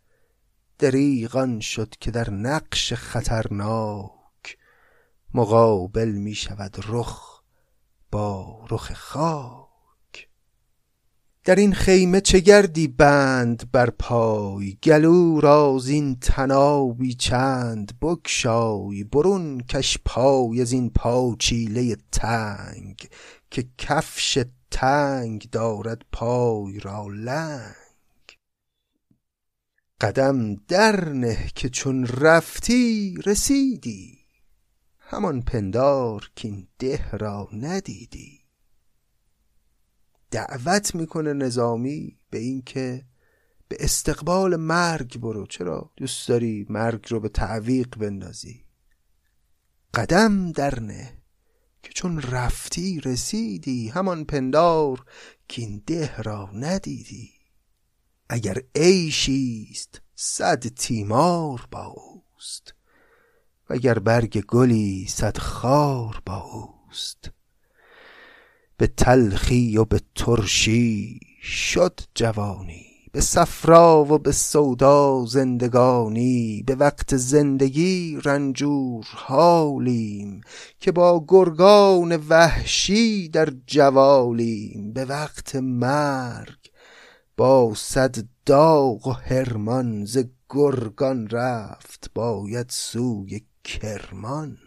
دریغ 0.78 1.60
شد 1.60 1.94
که 2.00 2.10
در 2.10 2.30
نقش 2.30 2.92
خطرناک 2.92 4.58
مقابل 5.34 6.08
می 6.08 6.34
شود 6.34 6.76
رخ 6.88 7.42
با 8.10 8.66
رخ 8.70 8.92
خاک. 8.92 9.67
در 11.48 11.54
این 11.54 11.74
خیمه 11.74 12.20
چه 12.20 12.40
گردی 12.40 12.88
بند 12.88 13.70
بر 13.72 13.90
پای؟ 13.90 14.78
گلو 14.82 15.40
را 15.40 15.78
زین 15.78 16.16
تنابی 16.20 17.14
چند؟ 17.14 18.00
بگشای 18.02 19.04
برون 19.04 19.60
کش 19.60 19.98
پای 20.04 20.60
از 20.60 20.72
این 20.72 20.90
پاچیله 20.90 21.96
تنگ 22.12 23.08
که 23.50 23.68
کفش 23.78 24.38
تنگ 24.70 25.48
دارد 25.52 26.02
پای 26.12 26.80
را 26.80 27.06
لنگ. 27.08 27.74
قدم 30.00 30.54
در 30.54 31.08
نه 31.08 31.50
که 31.54 31.68
چون 31.68 32.06
رفتی 32.06 33.18
رسیدی 33.26 34.18
همان 34.98 35.42
پندار 35.42 36.30
این 36.42 36.68
ده 36.78 37.10
را 37.10 37.48
ندیدی. 37.52 38.37
دعوت 40.30 40.94
می‌کنه 40.94 41.32
نظامی 41.32 42.18
به 42.30 42.38
اینکه 42.38 43.04
به 43.68 43.76
استقبال 43.80 44.56
مرگ 44.56 45.18
برو. 45.20 45.46
چرا؟ 45.46 45.90
دوست 45.96 46.28
داری 46.28 46.66
مرگ 46.68 47.06
رو 47.08 47.20
به 47.20 47.28
تعویق 47.28 47.96
بندازی. 47.96 48.64
قدم 49.94 50.52
درنه 50.52 51.18
که 51.82 51.90
چون 51.94 52.22
رفتی 52.22 53.00
رسیدی. 53.00 53.88
همان 53.88 54.24
پندار 54.24 55.04
که 55.48 55.62
این 55.62 55.82
ده 55.86 56.16
را 56.16 56.50
ندیدی. 56.54 57.30
اگر 58.28 58.62
عیشیست 58.74 60.00
صد 60.14 60.66
تیمار 60.66 61.68
با 61.70 61.84
اوست. 61.86 62.74
و 63.70 63.74
اگر 63.74 63.98
برگ 63.98 64.40
گلی 64.40 65.06
صد 65.08 65.38
خار 65.38 66.22
با 66.26 66.36
اوست. 66.36 67.30
به 68.78 68.86
تلخی 68.86 69.76
و 69.76 69.84
به 69.84 70.00
ترشی 70.14 71.20
شد 71.42 72.00
جوانی 72.14 72.86
به 73.12 73.20
صفرا 73.20 74.04
و 74.04 74.18
به 74.18 74.32
سودا 74.32 75.24
زندگانی 75.26 76.62
به 76.66 76.74
وقت 76.74 77.16
زندگی 77.16 78.18
رنجور 78.24 79.06
حالیم 79.14 80.40
که 80.80 80.92
با 80.92 81.24
گرگان 81.28 82.16
وحشی 82.16 83.28
در 83.28 83.52
جوالیم 83.66 84.92
به 84.92 85.04
وقت 85.04 85.56
مرگ 85.56 86.70
با 87.36 87.72
صد 87.76 88.16
داغ 88.46 89.06
و 89.06 89.12
هرمان 89.12 90.04
ز 90.04 90.18
گرگان 90.50 91.28
رفت 91.28 92.10
باید 92.14 92.66
سوی 92.70 93.40
کرمان. 93.64 94.58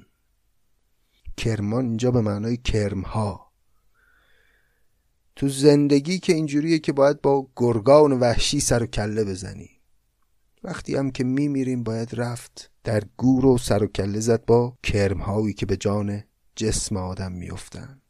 کرمان 1.37 1.85
اینجا 1.85 2.11
به 2.11 2.21
معنای 2.21 2.57
کرمها. 2.57 3.50
تو 5.35 5.49
زندگی 5.49 6.19
که 6.19 6.33
اینجوریه 6.33 6.79
که 6.79 6.93
باید 6.93 7.21
با 7.21 7.47
گرگان 7.55 8.19
وحشی 8.19 8.59
سر 8.59 8.83
و 8.83 8.85
کله 8.85 9.23
بزنی. 9.23 9.69
وقتی 10.63 10.95
هم 10.95 11.11
که 11.11 11.23
میمیریم 11.23 11.83
باید 11.83 12.09
رفت 12.13 12.71
در 12.83 13.03
گور 13.17 13.45
و 13.45 13.57
سر 13.57 13.83
و 13.83 13.87
کله 13.87 14.19
زد 14.19 14.45
با 14.45 14.77
کرمهایی 14.83 15.53
که 15.53 15.65
به 15.65 15.77
جان 15.77 16.23
جسم 16.55 16.97
آدم 16.97 17.31
میفتن 17.31 18.00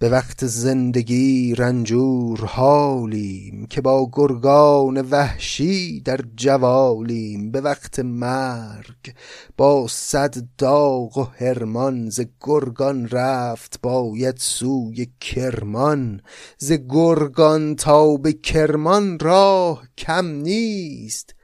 به 0.00 0.08
وقت 0.08 0.46
زندگی 0.46 1.54
رنجور 1.54 2.44
حالیم 2.46 3.66
که 3.66 3.80
با 3.80 4.10
گرگان 4.12 5.00
وحشی 5.00 6.00
در 6.00 6.20
جوالیم. 6.36 7.50
به 7.50 7.60
وقت 7.60 7.98
مرگ 7.98 9.14
با 9.56 9.86
صد 9.88 10.34
داغ 10.58 11.18
و 11.18 11.22
هرمان 11.22 12.10
ز 12.10 12.20
گرگان 12.40 13.08
رفت 13.08 13.80
باید 13.82 14.36
سوی 14.36 15.08
کرمان. 15.20 16.20
ز 16.58 16.72
گرگان 16.72 17.76
تا 17.76 18.16
به 18.16 18.32
کرمان 18.32 19.18
راه 19.18 19.88
کم 19.98 20.26
نیست 20.26 21.34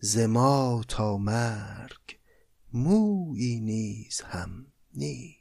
ز 0.00 0.18
ما 0.18 0.82
تا 0.88 1.16
مرگ 1.16 2.18
مویی 2.72 3.60
نیز 3.60 4.20
هم 4.20 4.66
نیست. 4.94 5.37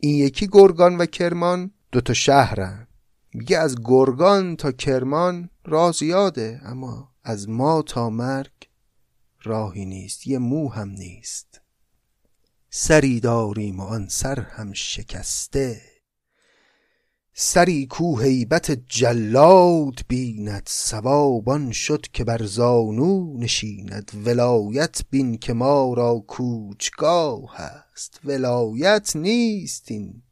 این 0.00 0.14
یکی 0.14 0.48
گرگان 0.52 0.96
و 0.96 1.06
کرمان 1.06 1.70
دوتا 1.92 2.14
شهرن. 2.14 2.86
میگه 3.34 3.58
از 3.58 3.76
گرگان 3.84 4.56
تا 4.56 4.72
کرمان 4.72 5.50
راه 5.64 5.92
زیاده 5.92 6.60
اما 6.64 7.12
از 7.22 7.48
ما 7.48 7.82
تا 7.82 8.10
مرگ 8.10 8.52
راهی 9.42 9.84
نیست 9.84 10.26
یه 10.26 10.38
مو 10.38 10.68
هم 10.68 10.88
نیست. 10.88 11.60
سری 12.70 13.20
داریم 13.20 13.80
و 13.80 13.82
آن 13.82 14.08
سر 14.08 14.40
هم 14.40 14.72
شکسته. 14.72 15.89
سری 17.34 17.86
کو 17.86 18.18
هیبت 18.18 18.70
جلاد 18.88 20.00
بیند 20.08 20.62
سوابان 20.66 21.72
شد 21.72 22.06
که 22.12 22.24
بر 22.24 22.44
زانو 22.44 23.38
نشیند. 23.38 24.10
ولایت 24.24 25.00
بین 25.10 25.38
که 25.38 25.52
ما 25.52 25.94
را 25.94 26.24
کوچگاه 26.26 27.60
است. 27.60 28.20
ولایت 28.24 29.16
نیست 29.16 29.90
این 29.90 30.22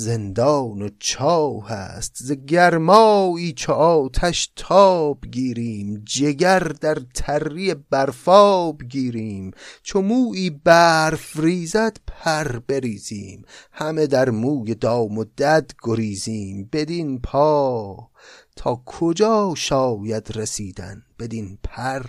زندان 0.00 0.82
و 0.82 0.88
چاه 0.98 1.72
است. 1.72 2.16
ز 2.16 2.32
گرمایی 2.32 3.52
چو 3.52 3.72
آتش 3.72 4.52
تاب 4.56 5.26
گیریم. 5.30 6.02
جگر 6.04 6.58
در 6.58 6.98
تری 7.14 7.74
برفاب 7.74 8.82
گیریم. 8.82 9.50
چو 9.82 10.02
مویی 10.02 10.50
برف 10.50 11.36
ریزد 11.36 11.96
پر 12.06 12.58
بریزیم. 12.58 13.44
همه 13.72 14.06
در 14.06 14.30
موی 14.30 14.74
دام 14.74 15.18
و 15.18 15.24
دد 15.24 15.70
گریزیم. 15.82 16.68
بدین 16.72 17.20
پا 17.20 18.10
تا 18.56 18.82
کجا 18.86 19.54
شاید 19.56 20.36
رسیدن؟ 20.36 21.02
بدین 21.18 21.58
پر 21.62 22.02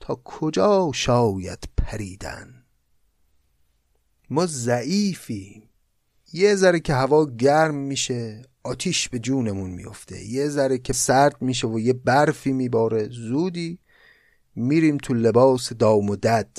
تا 0.00 0.20
کجا 0.24 0.90
شاید 0.94 1.68
پریدن؟ 1.76 2.64
ما 4.30 4.46
ضعیفیم. 4.46 5.62
یه 6.36 6.54
ذره 6.54 6.80
که 6.80 6.94
هوا 6.94 7.26
گرم 7.26 7.74
میشه 7.74 8.42
آتیش 8.62 9.08
به 9.08 9.18
جونمون 9.18 9.70
میفته. 9.70 10.24
یه 10.24 10.48
ذره 10.48 10.78
که 10.78 10.92
سرد 10.92 11.42
میشه 11.42 11.66
و 11.66 11.80
یه 11.80 11.92
برفی 11.92 12.52
میباره. 12.52 13.08
زودی 13.08 13.78
میریم 14.54 14.96
تو 14.96 15.14
لباس 15.14 15.72
دام 15.72 16.10
و 16.10 16.16
دد. 16.16 16.58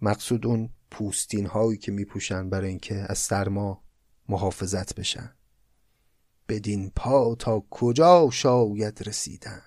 مقصود 0.00 0.46
اون 0.46 0.70
پوستین 0.90 1.46
هایی 1.46 1.78
که 1.78 1.92
میپوشن 1.92 2.50
برای 2.50 2.68
اینکه 2.68 3.06
از 3.08 3.18
سرما 3.18 3.84
محافظت 4.28 4.94
بشن. 4.94 5.34
بدین 6.48 6.92
پا 6.96 7.34
تا 7.34 7.64
کجا 7.70 8.28
شاید 8.32 9.02
رسیدن؟ 9.06 9.62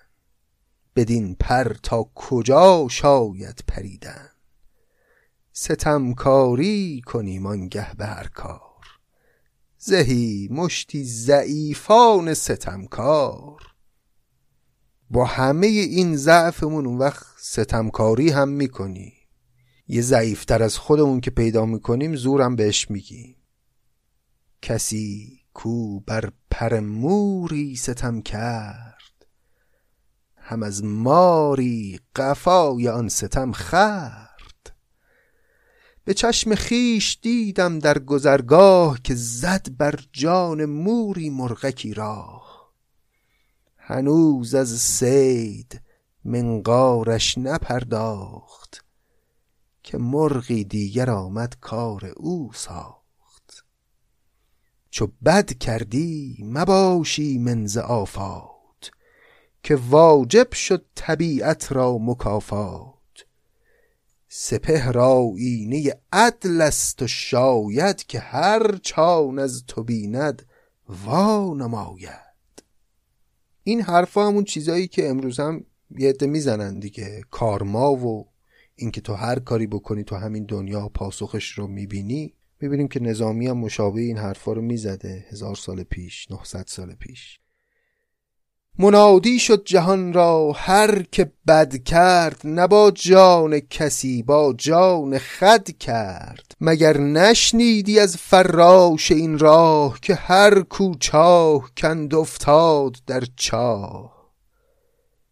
بدین 0.96 1.36
پر 1.36 1.74
تا 1.84 2.12
کجا 2.16 2.88
شاید 2.90 3.64
پریدن؟ 3.68 4.30
ستمکاری 5.54 7.02
کنیم 7.06 7.46
آنگه 7.46 7.96
به 7.96 8.06
هر 8.06 8.28
کار. 8.28 8.75
زهی 9.88 10.48
مشتی 10.52 11.04
ضعیفان 11.04 12.34
ستمکار. 12.34 13.62
با 15.10 15.26
همه 15.26 15.68
این 15.68 16.16
ضعفمون 16.16 16.86
اون 16.86 16.98
وقت 16.98 17.26
ستمکاری 17.38 18.30
هم 18.30 18.50
می‌کنی. 18.50 19.14
یه 19.88 20.02
ضعیفتر 20.02 20.64
از 20.64 20.78
خودمون 20.78 21.22
که 21.22 21.32
پیدا 21.32 21.66
می‌کنیم 21.66 22.16
زورم 22.16 22.56
بهش 22.56 22.92
میگیم. 22.92 23.36
کسی 24.62 25.40
کو 25.54 26.00
بر 26.00 26.32
پر 26.52 26.80
موری 26.80 27.76
ستم 27.76 28.22
کرد 28.22 29.26
هم 30.36 30.64
از 30.64 30.84
ماری 30.84 32.00
قفای 32.16 32.88
آن 32.88 33.10
ستم 33.10 33.52
خر. 33.52 34.25
به 36.06 36.14
چشم 36.14 36.56
خیش 36.56 37.20
دیدم 37.22 37.80
در 37.80 38.00
گذرگاه 38.00 39.00
که 39.04 39.16
زد 39.16 39.68
بر 39.78 40.00
جان 40.14 40.66
موری 40.66 41.30
مرغکی 41.30 41.94
راه. 41.94 42.72
هنوز 43.78 44.56
از 44.56 44.70
سید 44.80 45.82
منقارش 46.26 47.38
نپرداخت 47.38 48.86
که 49.84 49.98
مرغی 49.98 50.64
دیگر 50.64 51.10
آمد 51.10 51.58
کار 51.62 52.14
او 52.18 52.52
ساخت. 52.54 53.66
چو 54.90 55.08
بد 55.26 55.58
کردی 55.58 56.38
مباشی 56.44 57.38
منز 57.38 57.78
آفات 57.78 58.92
که 59.64 59.76
واجب 59.76 60.54
شد 60.54 60.86
طبیعت 60.96 61.72
را 61.72 61.98
مکافات. 61.98 62.95
سپهر 64.38 64.98
آیینه 65.00 65.94
عدل 66.14 66.62
است 66.62 67.02
و 67.02 67.08
شاید 67.08 68.04
که 68.04 68.20
هر 68.20 68.78
چان 68.78 69.40
از 69.40 69.64
تو 69.68 69.84
بیند 69.84 70.46
وا 71.06 71.54
نماید 71.54 72.64
این 73.64 73.82
حرفا 73.82 74.28
همون 74.28 74.44
چیزایی 74.44 74.88
که 74.88 75.10
امروز 75.10 75.40
هم 75.40 75.66
یه 75.98 76.10
عده 76.10 76.28
می‌زنن 76.28 76.80
دیگه. 76.80 77.22
کارما 77.32 77.96
و 77.96 78.28
اینکه 78.76 79.02
تو 79.02 79.14
هر 79.14 79.40
کاری 79.40 79.68
بکنی 79.68 80.04
تو 80.04 80.16
همین 80.16 80.46
دنیا 80.46 80.90
پاسخش 80.90 81.52
رو 81.52 81.68
می‌بینی 81.68 82.34
می‌بینیم 82.62 82.88
که 82.88 83.00
نظامی 83.00 83.48
هم 83.48 83.58
مشابه 83.58 84.02
این 84.02 84.18
حرفا 84.18 84.54
رو 84.54 84.62
می‌زده 84.62 85.26
هزار 85.30 85.56
سال 85.56 85.84
پیش 85.84 86.32
900 86.32 86.66
سال 86.68 86.94
پیش. 86.94 87.40
منادی 88.80 89.40
شد 89.40 89.64
جهان 89.66 90.14
را 90.14 90.52
هر 90.52 91.04
که 91.04 91.32
بد 91.48 91.84
کرد 91.84 92.42
نه 92.44 92.68
با 92.68 92.92
جان 92.92 93.60
کسی 93.60 94.24
با 94.24 94.54
جان 94.58 95.18
خد 95.18 95.78
کرد. 95.78 96.56
مگر 96.62 96.98
نشنیدی 96.98 98.00
از 98.00 98.18
فراش 98.18 99.12
این 99.12 99.40
راه 99.40 100.00
که 100.02 100.16
هر 100.16 100.62
کوچاه 100.62 101.72
کند 101.78 102.16
افتاد 102.16 102.96
در 103.08 103.24
چاه؟ 103.36 104.16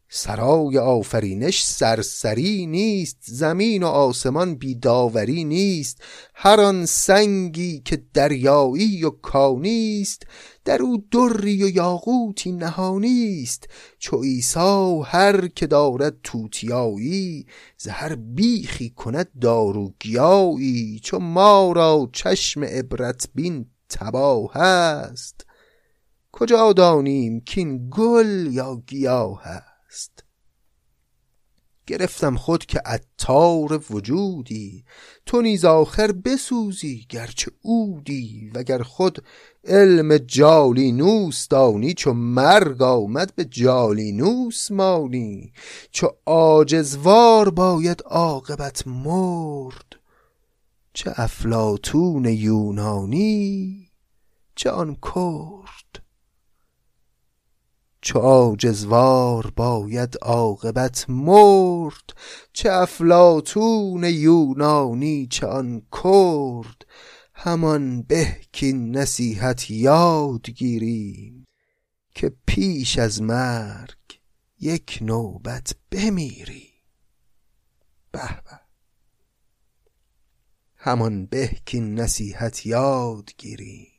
سرای 0.10 0.78
آفرینش 0.78 1.64
سرسری 1.64 2.66
نیست 2.66 3.18
زمین 3.22 3.84
و 3.84 3.88
آسمان 3.88 4.56
بیداوری 4.56 5.44
نیست. 5.44 6.02
هر 6.36 6.62
آن 6.62 6.86
سنگی 6.86 7.82
که 7.86 8.04
دریایی 8.14 9.04
و 9.04 9.10
کانیست 9.10 10.24
در 10.66 10.82
او 10.82 11.08
دری 11.12 11.64
و 11.64 11.70
یاقوتی 11.70 12.52
نهانیست 12.52 13.68
چو 14.00 14.22
عیسی 14.22 15.02
هر 15.06 15.48
که 15.48 15.68
دارد 15.68 16.16
توتیایی 16.24 17.46
زهر 17.78 18.16
بیخی 18.16 18.90
کند 18.90 19.28
داروگیایی. 19.42 21.00
چو 21.04 21.20
ما 21.20 21.72
را 21.72 22.10
چشم 22.14 22.64
عبرت 22.64 23.30
بین 23.36 23.66
تباه 23.90 24.58
است. 24.58 25.46
کجا 26.32 26.74
دانیم 26.74 27.40
کین 27.40 27.90
گل 27.92 28.48
یا 28.52 28.84
گیاه 28.88 29.42
است؟ 29.48 30.23
گرفتم 31.88 32.36
خود 32.36 32.66
که 32.66 32.82
عطار 32.86 33.84
وجودی. 33.90 34.84
تو 35.26 35.42
نیز 35.42 35.66
آخر 35.66 36.12
بسوزی 36.12 37.06
گرچه 37.10 37.52
اودی 37.62 38.52
وگر 38.56 38.84
خود 38.84 39.24
علم 39.64 40.18
جالینوس 40.18 41.48
دانی 41.48 41.94
چو 41.94 42.14
مرگ 42.14 42.82
آمد 42.82 43.36
به 43.36 43.46
جالینوس 43.46 44.72
مانی. 44.72 45.54
چو 45.92 46.08
آجزوار 46.26 47.50
باید 47.50 48.02
عاقبت 48.06 48.88
مرد 48.88 49.96
چه 50.94 51.14
افلاتون 51.16 52.26
یونانی 52.26 53.88
چه 54.56 54.70
آن 54.70 54.96
کرد. 54.96 56.03
چو 58.04 58.20
عاجزوار 58.20 59.54
باید 59.56 60.18
عاقبت 60.22 61.06
مرد 61.10 62.14
چه 62.54 62.72
افلاطون 62.72 64.04
یونانی 64.04 65.28
چه 65.28 65.48
آن 65.48 65.82
کرد. 65.92 66.86
همان 67.34 68.02
به 68.02 68.38
کین 68.52 68.98
نصیحت 68.98 69.72
یاد 69.72 70.50
گیریم 70.50 71.46
که 72.16 72.36
پیش 72.48 73.00
از 73.00 73.22
مرگ 73.22 74.20
یک 74.60 75.00
نوبت 75.02 75.76
بمیری 75.92 76.70
به 78.12 78.20
همان 80.76 81.26
به 81.26 81.58
نصیحت 81.74 82.66
یاد 82.66 83.30
گیریم. 83.38 83.93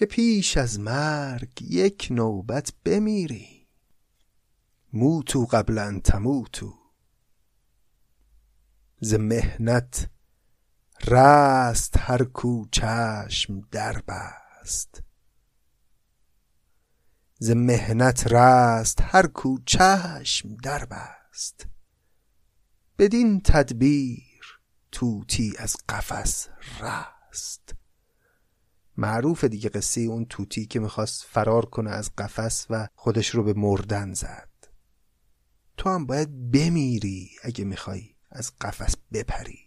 که 0.00 0.06
پیش 0.06 0.56
از 0.56 0.80
مرگ 0.80 1.62
یک 1.62 2.08
نوبت 2.10 2.72
بمیری. 2.84 3.66
موتو 4.92 5.46
قبل 5.46 5.78
ان 5.78 6.00
تموتو. 6.00 6.74
ز 9.00 9.14
محنت 9.14 10.10
رست 11.06 11.94
هر 11.98 12.24
کو 12.24 12.66
چشم 12.72 13.60
در 13.60 14.02
بست. 14.08 15.02
ز 17.38 17.50
محنت 17.50 18.32
رست 18.32 18.98
هر 19.02 19.26
کو 19.26 19.58
چشم 19.66 20.56
در 20.56 20.84
بست. 20.84 21.66
بدین 22.98 23.40
تدبیر 23.40 24.60
طوطی 24.92 25.54
از 25.58 25.76
قفس 25.88 26.48
رست 26.80 27.79
معروف 29.00 29.44
دیگه 29.44 29.68
قصه 29.68 30.00
اون 30.00 30.24
توتی 30.24 30.66
که 30.66 30.80
می‌خواست 30.80 31.24
فرار 31.28 31.66
کنه 31.66 31.90
از 31.90 32.10
قفس 32.18 32.66
و 32.70 32.88
خودش 32.94 33.28
رو 33.28 33.42
به 33.42 33.52
مردن 33.52 34.12
زد. 34.12 34.48
تو 35.76 35.90
هم 35.90 36.06
باید 36.06 36.50
بمیری 36.50 37.30
اگه 37.42 37.64
می‌خوای 37.64 38.02
از 38.30 38.52
قفس 38.60 38.94
بپری. 39.12 39.58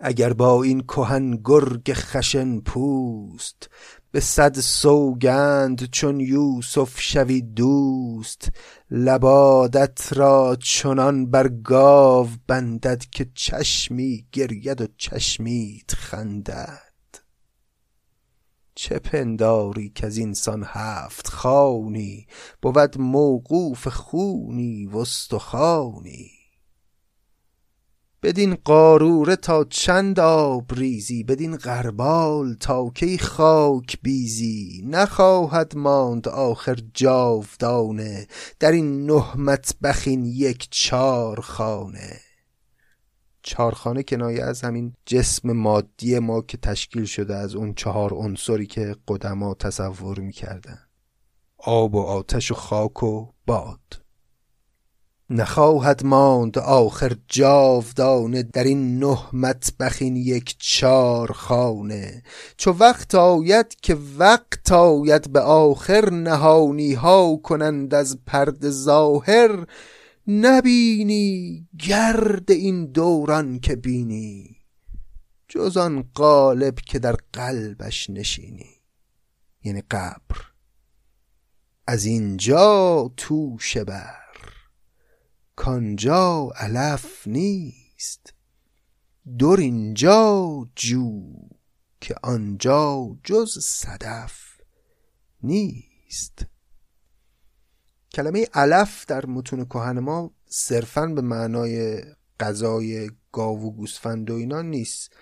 اگر 0.00 0.32
با 0.32 0.62
این 0.62 0.80
کهن 0.80 1.30
گرگ 1.44 1.92
خشن 1.92 2.60
پوست 2.60 3.70
به 4.10 4.20
صد 4.20 4.58
سوگند 4.58 5.90
چون 5.90 6.20
یوسف 6.20 7.00
شوی 7.00 7.42
دوست 7.42 8.48
لبادت 8.90 10.12
را 10.12 10.56
چنان 10.62 11.30
بر 11.30 11.48
گاو 11.48 12.28
بندد 12.46 13.04
که 13.04 13.30
چشمی 13.34 14.26
گرید 14.32 14.80
و 14.80 14.86
چشمیت 14.96 15.94
خندد. 15.94 16.91
چه 18.74 18.98
پنداری 18.98 19.92
که 19.94 20.06
از 20.06 20.16
اینسان 20.16 20.64
هفت 20.66 21.28
خانی؟ 21.28 22.26
بود 22.62 22.98
موقوف 22.98 23.88
خونی 23.88 24.86
و 24.86 24.98
استخوانی. 24.98 26.30
بدین 28.22 28.54
قاروره 28.54 29.36
تا 29.36 29.64
چند 29.64 30.20
آب 30.20 30.74
ریزی 30.74 31.24
بدین 31.24 31.56
غربال 31.56 32.54
تا 32.54 32.90
کی 32.90 33.18
خاک 33.18 33.98
بیزی؟ 34.02 34.84
نخواهد 34.86 35.76
ماند 35.76 36.28
آخر 36.28 36.78
جاودانه 36.94 38.26
در 38.60 38.72
این 38.72 39.06
نه 39.06 39.36
مطبخین 39.36 40.24
یک 40.24 40.68
چار 40.70 41.40
خانه. 41.40 42.20
چارخانه 43.42 44.02
کنایه 44.02 44.44
از 44.44 44.62
همین 44.62 44.94
جسم 45.06 45.52
مادی 45.52 46.18
ما 46.18 46.42
که 46.42 46.56
تشکیل 46.56 47.04
شده 47.04 47.34
از 47.34 47.54
اون 47.54 47.74
چهار 47.74 48.14
عنصری 48.14 48.66
که 48.66 48.96
قدما 49.08 49.54
تصور 49.54 50.20
می‌کردن. 50.20 50.78
آب 51.58 51.94
و 51.94 52.00
آتش 52.00 52.50
و 52.50 52.54
خاک 52.54 53.02
و 53.02 53.26
باد. 53.46 54.02
نخواهد 55.30 56.04
ماند 56.04 56.58
آخر 56.58 57.16
جاودانه 57.28 58.42
در 58.42 58.64
این 58.64 58.98
نه 58.98 59.18
مطبخین 59.32 60.16
یک 60.16 60.56
چار 60.58 61.32
خانه 61.32 62.22
چو 62.56 62.70
وقت 62.72 63.14
آید 63.14 63.74
که 63.82 63.96
وقت 64.18 64.72
آید 64.72 65.32
به 65.32 65.40
آخر 65.40 66.10
نهانی 66.10 66.92
ها 66.92 67.36
کنند 67.36 67.94
از 67.94 68.18
پرد 68.26 68.70
ظاهر 68.70 69.66
نبینی 70.26 71.68
گرد 71.78 72.50
این 72.50 72.86
دوران 72.86 73.60
که 73.60 73.76
بینی 73.76 74.56
جز 75.48 75.76
آن 75.76 76.02
قالب 76.14 76.74
که 76.74 76.98
در 76.98 77.16
قلبش 77.32 78.10
نشینی. 78.10 78.70
یعنی 79.64 79.82
قبر. 79.90 80.36
از 81.86 82.04
اینجا 82.04 83.10
توشه 83.16 83.84
بر. 83.84 84.16
کانجا 85.56 86.50
علف 86.56 87.26
نیست. 87.26 88.34
دور 89.38 89.60
اینجا 89.60 90.68
جو 90.76 91.22
که 92.00 92.14
آنجا 92.22 93.16
جز 93.24 93.58
صدف 93.58 94.60
نیست. 95.42 96.46
کلمه 98.14 98.46
علف 98.54 99.06
در 99.06 99.26
متون 99.26 99.64
کهن 99.64 99.98
ما 99.98 100.30
صرفا 100.46 101.06
به 101.06 101.20
معنای 101.20 102.02
غذای 102.40 103.10
گاو 103.32 103.66
و 103.66 103.70
گوسفند 103.70 104.30
و 104.30 104.34
اینا 104.34 104.62
نیست. 104.62 105.12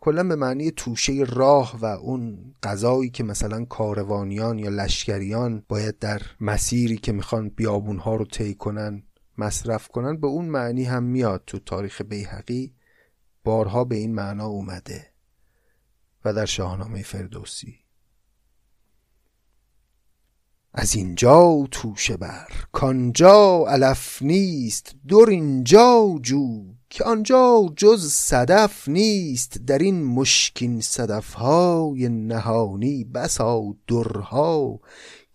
کلا 0.00 0.24
به 0.24 0.36
معنی 0.36 0.70
توشه 0.70 1.24
راه 1.28 1.78
و 1.80 1.84
اون 1.84 2.54
غذایی 2.62 3.10
که 3.10 3.24
مثلا 3.24 3.64
کاروانیان 3.64 4.58
یا 4.58 4.70
لشکریان 4.70 5.64
باید 5.68 5.98
در 5.98 6.22
مسیری 6.40 6.96
که 6.96 7.12
می‌خوان 7.12 7.48
بیابونها 7.48 8.16
رو 8.16 8.24
طی 8.24 8.54
کنن 8.54 9.02
مصرف 9.38 9.88
کنن 9.88 10.16
به 10.20 10.26
اون 10.26 10.44
معنی 10.44 10.84
هم 10.84 11.02
میاد 11.02 11.42
تو 11.46 11.58
تاریخ 11.58 12.02
بیهقی. 12.02 12.74
بارها 13.44 13.84
به 13.84 13.96
این 13.96 14.14
معنا 14.14 14.46
اومده 14.46 15.06
و 16.24 16.32
در 16.32 16.44
شاهنامه 16.44 17.02
فردوسی. 17.02 17.87
از 20.80 20.94
اینجا 20.94 21.66
توشه 21.70 22.16
بر 22.16 22.48
کانجا 22.72 23.64
علف 23.68 24.22
نیست 24.22 24.94
دور 25.08 25.28
اینجا 25.28 26.18
جو 26.22 26.64
که 26.90 27.04
آنجا 27.04 27.72
جز 27.76 28.12
صدف 28.12 28.88
نیست. 28.88 29.58
در 29.66 29.78
این 29.78 30.04
مشکین 30.04 30.80
صدف 30.80 31.32
های 31.32 32.08
نهانی 32.08 33.04
بسا 33.04 33.62
درها 33.88 34.80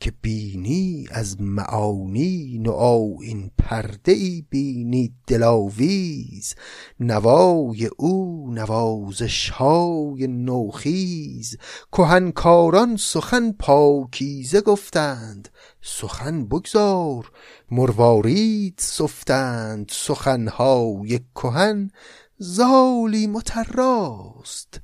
که 0.03 0.11
بینی 0.21 1.07
از 1.11 1.41
معانی 1.41 2.59
نو 2.61 3.17
این 3.21 3.51
پرده 3.57 4.11
ای 4.11 4.45
بینی 4.49 5.13
دلاویز 5.27 6.55
نوای 6.99 7.85
او 7.97 8.47
نوازش 8.53 9.49
های 9.49 10.27
نوخیز. 10.27 11.57
کهنکاران 11.91 12.97
سخن 12.97 13.51
پاکیزه 13.51 14.61
گفتند 14.61 15.49
سخن 15.81 16.45
بگذار 16.45 17.31
مروارید 17.71 18.75
سفتند 18.77 19.89
سخنهای 19.91 21.19
کهن 21.35 21.91
زالی 22.37 23.27
متراست 23.27 24.81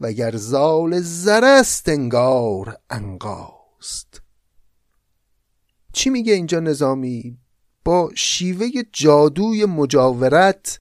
وگر 0.00 0.36
زال 0.36 1.00
زرست 1.00 1.88
انگار 1.88 2.76
انگاست. 2.90 4.25
چی 5.96 6.10
میگه 6.10 6.32
اینجا 6.32 6.60
نظامی؟ 6.60 7.38
با 7.84 8.10
شیوه 8.14 8.66
جادوی 8.92 9.64
مجاورت 9.64 10.80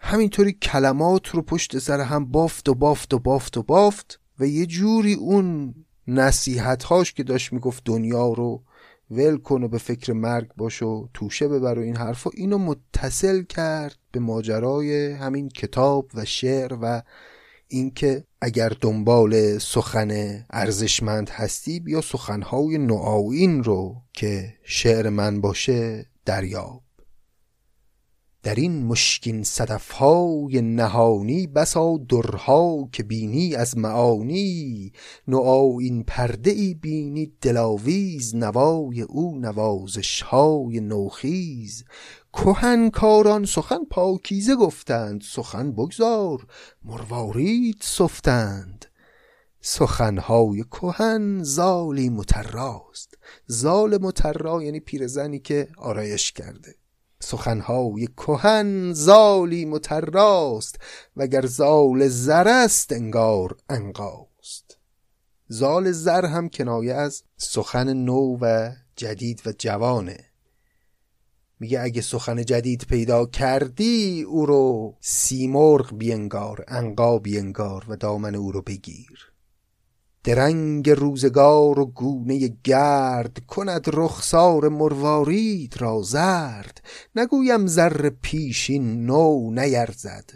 همینطوری 0.00 0.52
کلمات 0.52 1.28
رو 1.28 1.42
پشت 1.42 1.78
سر 1.78 2.00
هم 2.00 2.24
بافت 2.24 2.68
و 2.68 2.74
بافت 2.74 3.14
و 3.14 3.18
بافت 3.18 3.56
و 3.56 3.62
بافت 3.62 4.20
و 4.40 4.46
یه 4.46 4.66
جوری 4.66 5.14
اون 5.14 5.74
نصیحت 6.08 6.82
هاش 6.82 7.12
که 7.12 7.22
داشت 7.22 7.52
می‌گفت 7.52 7.82
دنیا 7.84 8.32
رو 8.32 8.62
ول 9.10 9.36
کن 9.36 9.62
و 9.62 9.68
به 9.68 9.78
فکر 9.78 10.12
مرگ 10.12 10.48
باش 10.56 10.82
و 10.82 11.08
توشه 11.14 11.48
ببر 11.48 11.78
و 11.78 11.82
این 11.82 11.96
حرفا 11.96 12.30
اینو 12.34 12.58
متصل 12.58 13.42
کرد 13.42 13.98
به 14.12 14.20
ماجرای 14.20 15.12
همین 15.12 15.48
کتاب 15.48 16.10
و 16.14 16.24
شعر 16.24 16.78
و 16.82 17.02
اینکه 17.68 18.24
اگر 18.40 18.72
دنبال 18.80 19.58
سخن 19.58 20.44
ارزشمند 20.50 21.30
هستی 21.30 21.80
بیا 21.80 22.00
سخنهای 22.00 22.78
نوآیین 22.78 23.64
رو 23.64 24.02
که 24.12 24.54
شعر 24.62 25.08
من 25.08 25.40
باشه 25.40 26.06
دریاب. 26.24 26.82
در 28.42 28.54
این 28.54 28.84
مشکین 28.84 29.42
صدفهای 29.42 30.60
نهانی 30.60 31.46
بسا 31.46 31.96
درها 32.08 32.88
که 32.92 33.02
بینی 33.02 33.54
از 33.54 33.78
معانی. 33.78 34.92
نوآیین 35.28 36.04
پرده 36.04 36.50
ای 36.50 36.74
بینی 36.74 37.32
دلاویز 37.40 38.34
نوای 38.34 39.02
او 39.02 39.38
نوازشهای 39.38 40.80
نوخیز. 40.80 41.84
کاران 42.92 43.44
سخن 43.44 43.84
پاکیزه 43.90 44.56
گفتند 44.56 45.20
سخن 45.22 45.72
بگذار 45.72 46.46
مروارید 46.84 47.78
سفتند. 47.80 48.84
سخنهای 49.60 50.64
کهن 50.64 51.42
زالی 51.42 52.08
متراست 52.08 53.18
زال 53.46 53.98
مترا 54.02 54.62
یعنی 54.62 54.80
پیرزنی 54.80 55.38
که 55.38 55.68
آرایش 55.78 56.32
کرده. 56.32 56.74
سخنهای 57.20 58.06
کهن 58.06 58.92
زالی 58.92 59.64
متراست 59.64 60.78
وگر 61.16 61.46
زال 61.46 62.08
زر 62.08 62.48
است 62.48 62.92
انگار 62.92 63.56
انقاست. 63.68 64.78
زال 65.48 65.92
زر 65.92 66.26
هم 66.26 66.48
کنایه 66.48 66.94
از 66.94 67.22
سخن 67.36 67.92
نو 67.92 68.38
و 68.40 68.72
جدید 68.96 69.42
و 69.46 69.52
جوانه. 69.58 70.27
میگه 71.60 71.80
اگه 71.80 72.02
سخن 72.02 72.44
جدید 72.44 72.86
پیدا 72.88 73.26
کردی 73.26 74.22
او 74.22 74.46
رو 74.46 74.96
سیمرغ 75.00 75.98
بینگار 75.98 76.64
انقا 76.68 77.18
بینگار 77.18 77.84
و 77.88 77.96
دامن 77.96 78.34
او 78.34 78.52
رو 78.52 78.62
بگیر. 78.62 79.32
درنگ 80.24 80.90
روزگار 80.90 81.78
و 81.78 81.86
گونه 81.86 82.48
گرد 82.64 83.38
کند 83.46 83.84
رخسار 83.92 84.68
مروارید 84.68 85.74
را 85.78 86.02
زرد. 86.02 86.84
نگویم 87.16 87.66
زر 87.66 88.10
پیشین 88.10 89.06
نو 89.06 89.50
نیرزد. 89.50 90.30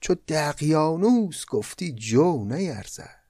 چو 0.00 0.14
دقیانوس 0.28 1.44
گفتی 1.46 1.92
جو 1.92 2.44
نیرزد. 2.44 3.24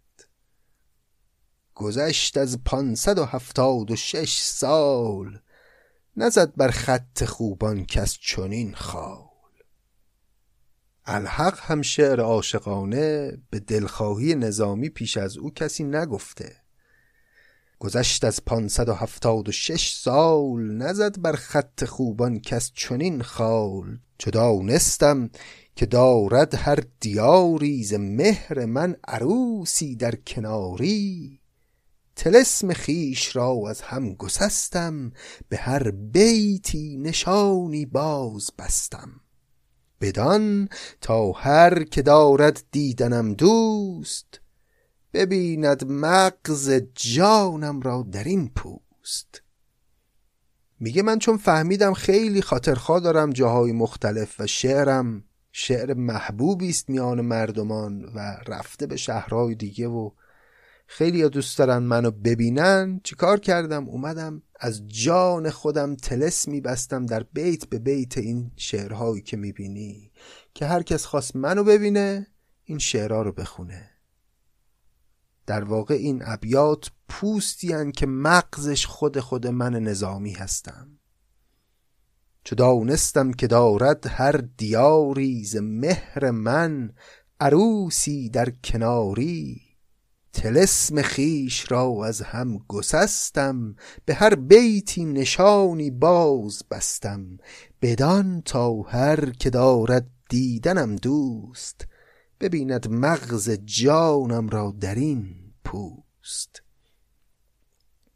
گذشت 1.75 2.37
از 2.37 2.65
پانصد 2.65 3.19
و 3.19 3.25
هفتاد 3.25 3.91
و 3.91 3.97
شش 3.97 4.41
سال 4.41 5.39
نزد 6.17 6.57
بر 6.57 6.71
خط 6.71 7.25
خوبان 7.25 7.85
کس 7.85 8.19
چنین 8.21 8.75
خال. 8.75 9.25
الحق 11.07 11.59
هم 11.63 11.83
شعر 11.83 12.21
عاشقانه 12.21 13.39
به 13.51 13.61
دلخواهی 13.61 14.35
نظامی 14.35 14.89
پیش 14.89 15.17
از 15.17 15.37
او 15.37 15.51
کسی 15.51 15.85
نگفته. 15.85 16.57
گذشت 17.79 18.25
از 18.25 18.45
پانصد 18.45 18.89
و 18.89 18.95
هفتاد 18.95 19.49
و 19.49 19.53
شش 19.53 19.95
سال 19.97 20.61
نزد 20.61 21.21
بر 21.21 21.33
خط 21.33 21.85
خوبان 21.85 22.41
کس 22.41 22.71
چنین 22.75 23.23
خال. 23.23 23.99
چو 24.19 24.31
دانستم 24.31 25.31
که 25.77 25.87
دارد 25.87 26.55
هر 26.55 26.79
دیاری 27.01 27.85
ز 27.85 27.95
مهر 27.95 28.65
من 28.65 28.97
عروسی 29.09 29.97
در 29.97 30.15
کناری. 30.15 31.41
تلسم 32.17 32.73
خیش 32.73 33.37
را 33.37 33.63
از 33.69 33.81
هم 33.81 34.15
گسستم 34.15 35.13
به 35.49 35.57
هر 35.57 35.91
بیتی 35.91 36.97
نشانی 36.97 37.87
باز 37.87 38.51
بستم. 38.59 39.21
بدان 40.01 40.69
تا 41.01 41.33
هر 41.33 41.85
که 41.85 42.03
دارد 42.03 42.65
دیدنم 42.71 43.35
دوست 43.35 44.41
ببیند 45.13 45.85
مغز 45.87 46.71
جانم 46.95 47.81
را 47.81 48.07
در 48.13 48.25
این 48.25 48.49
پوست. 48.49 49.43
میگه 50.81 51.03
من 51.03 51.19
چون 51.19 51.37
فهمیدم 51.37 51.95
خیلی 51.95 52.43
خاطرخواه 52.43 53.01
دارم 53.01 53.31
جاهای 53.31 53.73
مختلف 53.73 54.41
و 54.41 54.47
شعرم 54.47 55.25
شعر 55.53 55.95
محبوبی 55.95 56.69
است 56.69 56.91
میان 56.91 57.21
مردمان 57.21 58.05
و 58.15 58.19
رفته 58.47 58.87
به 58.87 58.97
شهرهای 58.97 59.55
دیگه 59.55 59.89
و 59.89 60.11
خیلی 60.87 61.23
ها 61.23 61.29
دوست 61.29 61.59
دارن 61.59 61.79
منو 61.79 62.11
ببینن. 62.11 63.01
چیکار 63.05 63.41
کردم؟ 63.41 63.89
اومدم 63.89 64.43
از 64.61 64.89
جان 64.89 65.51
خودم 65.51 65.95
تلس 65.95 66.49
میبستم 66.49 67.07
در 67.07 67.23
بیت 67.23 67.69
به 67.69 67.79
بیت 67.79 68.19
این 68.19 68.51
شعرهایی 68.57 69.23
که 69.23 69.37
می‌بینی 69.37 70.13
که 70.55 70.67
هر 70.67 70.83
کس 70.83 71.05
خواست 71.05 71.37
منو 71.37 71.65
ببینه 71.65 72.27
این 72.65 72.79
شعرها 72.79 73.23
رو 73.23 73.33
بخونه. 73.33 73.91
در 75.47 75.65
واقع 75.65 75.95
این 75.95 76.23
ابیات 76.27 76.91
پوستی 77.09 77.93
که 77.93 78.07
مغزش 78.07 78.87
خود 78.87 79.21
خود 79.21 79.47
من 79.47 79.73
نظامی 79.73 80.33
هستم. 80.33 80.99
چو 82.45 82.55
دانستم 82.55 83.33
که 83.33 83.47
دارد 83.47 84.07
هر 84.07 84.33
دیاری 84.33 85.45
ز 85.45 85.57
مهر 85.57 86.31
من 86.31 86.93
عروسی 87.41 88.29
در 88.29 88.51
کناری. 88.51 89.74
تلسم 90.35 91.03
خیش 91.03 91.73
را 91.73 92.07
از 92.07 92.21
هم 92.21 92.59
گسستم 92.69 93.77
به 94.05 94.15
هر 94.15 94.35
بیتی 94.35 95.05
نشانی 95.05 95.91
باز 95.91 96.63
بستم. 96.71 97.39
بدان 97.83 98.43
تا 98.45 98.83
هر 98.83 99.31
که 99.31 99.51
دارد 99.51 100.07
دیدنم 100.29 100.97
دوست 100.97 101.87
ببیند 102.41 102.89
مغز 102.91 103.51
جانم 103.65 104.49
را 104.49 104.75
در 104.81 104.95
این 104.95 105.35
پوست. 105.65 106.63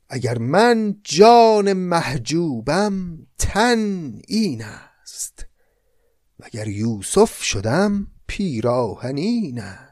اگر 0.08 0.38
من 0.38 1.00
جان 1.04 1.72
محجوبم 1.72 3.26
تن 3.38 4.12
این 4.28 4.62
است. 4.64 5.46
وگر 6.40 6.68
یوسف 6.68 7.42
شدم 7.42 8.06
پیراهن 8.26 9.16
این 9.16 9.60
است. 9.60 9.87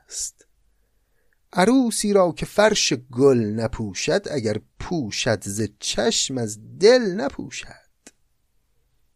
عروسی 1.56 2.12
را 2.12 2.32
که 2.32 2.46
فرش 2.46 2.92
گل 2.92 3.38
نپوشد 3.38 4.26
اگر 4.30 4.60
پوشد 4.80 5.42
ز 5.44 5.62
چشم 5.80 6.38
از 6.38 6.58
دل 6.80 7.02
نپوشد. 7.02 7.86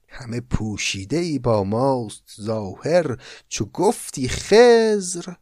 همه 0.09 0.41
پوشیده 0.41 1.17
ای 1.17 1.39
با 1.39 1.65
ماست 1.65 2.23
ظاهر 2.41 3.17
چو 3.49 3.65
گفتی 3.65 4.29
خزر 4.29 5.35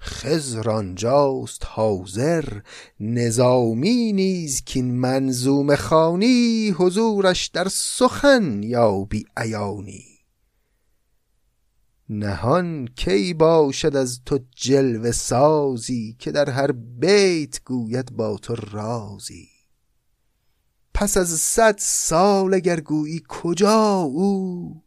خزر 0.00 0.70
آنجاست 0.70 1.62
حاضر. 1.64 2.60
نظامی 3.00 4.12
نیز 4.12 4.64
کین 4.64 4.94
منظوم 4.94 5.76
خانی 5.76 6.74
حضورش 6.78 7.46
در 7.46 7.68
سخن 7.68 8.62
یابی 8.62 9.24
عیانی. 9.36 10.17
نهان 12.10 12.88
کی 12.96 13.34
باشد 13.34 13.96
از 13.96 14.20
تو 14.26 14.38
جلوه 14.56 15.12
سازی 15.12 16.16
که 16.18 16.32
در 16.32 16.50
هر 16.50 16.72
بیت 16.72 17.64
گوید 17.64 18.12
با 18.12 18.38
تو 18.38 18.54
رازی؟ 18.54 19.48
پس 20.94 21.16
از 21.16 21.28
صد 21.28 21.78
سال 21.78 22.54
اگر 22.54 22.80
گویی 22.80 23.22
کجا 23.28 24.00
او؟ 24.00 24.82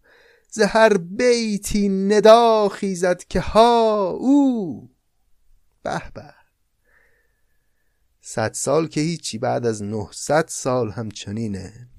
ز 0.49 0.59
هر 0.59 0.97
بیتی 0.97 1.89
ندا 1.89 2.69
خیزد 2.69 3.23
که 3.23 3.39
ها 3.39 4.09
او؟ 4.09 4.89
به 5.83 6.01
به. 6.13 6.33
صد 8.21 8.53
سال 8.53 8.87
که 8.87 9.01
هیچی 9.01 9.37
بعد 9.37 9.65
از 9.65 9.83
نهصد 9.83 10.45
سال 10.47 10.91
همچنینه. 10.91 11.90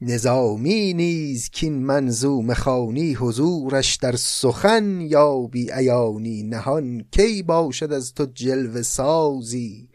نظامی 0.00 0.94
نیز 0.94 1.50
کین 1.50 1.86
منظوم 1.86 2.54
خانی 2.54 3.14
حضورش 3.14 3.96
در 3.96 4.16
سخن 4.16 5.00
یا 5.00 5.40
بی 5.40 5.70
عیانی 5.70 6.42
نهان 6.42 7.04
کی 7.10 7.42
باشد 7.42 7.92
از 7.92 8.14
تو 8.14 8.26
جلوه 8.26 8.82
سازی 8.82 9.88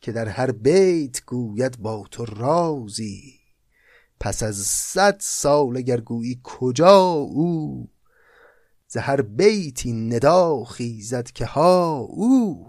که 0.00 0.12
در 0.12 0.28
هر 0.28 0.52
بیت 0.52 1.24
گوید 1.26 1.78
با 1.78 2.04
تو 2.10 2.24
رازی؟ 2.24 3.34
پس 4.20 4.42
از 4.42 4.56
صد 4.66 5.16
سال 5.20 5.76
اگر 5.76 6.00
گویی 6.00 6.40
کجا 6.42 7.06
او؟ 7.10 7.88
ز 8.88 8.96
هر 8.96 9.22
بیتی 9.22 9.92
ندا 9.92 10.64
خیزد 10.64 11.30
که 11.30 11.46
ها 11.46 11.96
او؟ 11.98 12.66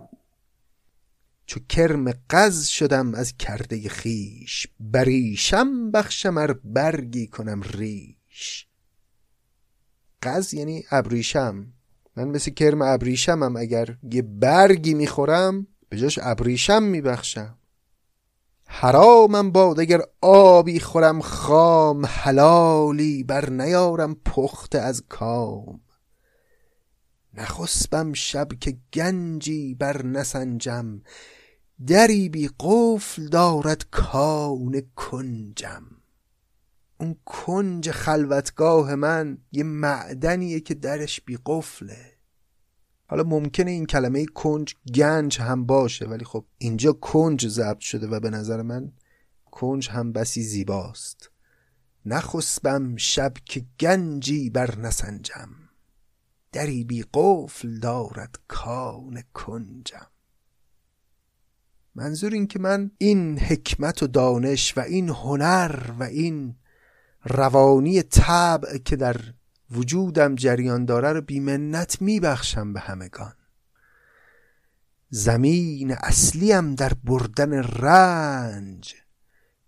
چو 1.46 1.60
کرم 1.70 2.12
قز 2.30 2.68
شدم 2.68 3.14
از 3.14 3.38
کرده 3.38 3.90
خیش 3.90 4.68
بریشم 4.80 5.92
بخشم 5.92 6.38
ار 6.38 6.60
برگی 6.64 7.28
کنم 7.28 7.62
ریش. 7.62 8.68
قز 10.24 10.54
یعنی 10.54 10.84
ابریشم 10.92 11.74
من 12.16 12.28
مثل 12.28 12.52
کرم 12.52 12.82
ابریشمم 12.82 13.56
اگر 13.56 13.98
یه 14.12 14.22
برگی 14.22 14.94
می‌خورم 14.94 15.68
به 15.90 15.98
جاش 15.98 16.20
ابریشم 16.22 16.84
میبخشم. 16.84 17.58
حرامم 18.68 19.52
باد 19.52 19.80
اگر 19.80 20.02
آبی 20.22 20.80
خورم 20.80 21.22
خام 21.22 22.06
حلالی 22.06 23.24
بر 23.24 23.50
نیارم 23.50 24.16
پخته 24.16 24.80
از 24.80 25.04
کام. 25.10 25.82
نخسبم 27.34 28.14
شب 28.14 28.48
که 28.60 28.78
گنجی 28.94 29.76
بر 29.76 30.06
نسنجم 30.06 31.02
دری 31.88 32.30
بی 32.30 32.50
قفل 32.60 33.28
دارد 33.28 33.86
کان 33.92 34.82
کنجم. 34.96 35.84
اون 37.00 37.16
کنج 37.26 37.92
خلوتگاه 37.92 38.96
من 38.96 39.38
یه 39.52 39.64
معدنیه 39.64 40.60
که 40.60 40.74
درش 40.74 41.22
بی 41.22 41.38
قفله. 41.46 42.16
حالا 43.08 43.24
ممکنه 43.24 43.72
این 43.72 43.86
کلمه 43.86 44.26
کنج 44.26 44.76
گنج 44.96 45.42
هم 45.42 45.66
باشه 45.66 46.06
ولی 46.06 46.26
خب 46.26 46.46
اینجا 46.58 46.94
کنج 46.94 47.48
ضبط 47.48 47.80
شده 47.80 48.08
و 48.08 48.20
به 48.20 48.30
نظر 48.30 48.62
من 48.62 48.92
کنج 49.52 49.90
هم 49.90 50.12
بسی 50.12 50.44
زیباست. 50.44 51.30
نخسبم 52.06 52.96
شب 52.96 53.34
که 53.46 53.66
گنجی 53.80 54.50
بر 54.50 54.78
نسنجم. 54.78 55.50
دری 56.52 56.84
بی 56.84 57.06
قفل 57.14 57.80
دارد 57.80 58.40
کان 58.48 59.24
کنجم. 59.34 60.08
منظور 61.96 62.34
این 62.34 62.48
که 62.48 62.60
من 62.60 62.92
این 62.98 63.40
حکمت 63.40 64.04
و 64.04 64.08
دانش 64.08 64.78
و 64.78 64.82
این 64.82 65.10
هنر 65.10 65.92
و 66.00 66.04
این 66.04 66.56
روانی 67.24 68.02
طبع 68.02 68.78
که 68.78 68.96
در 68.96 69.18
وجودم 69.72 70.36
جریان 70.36 70.86
داره 70.86 71.14
رو 71.14 71.22
بیمنت 71.22 72.02
میبخشم 72.02 72.74
به 72.74 72.80
همگان. 72.80 73.34
زمین 75.10 75.92
اصلیم 75.92 76.76
در 76.76 76.94
بردن 77.04 77.54
رنج 77.54 78.96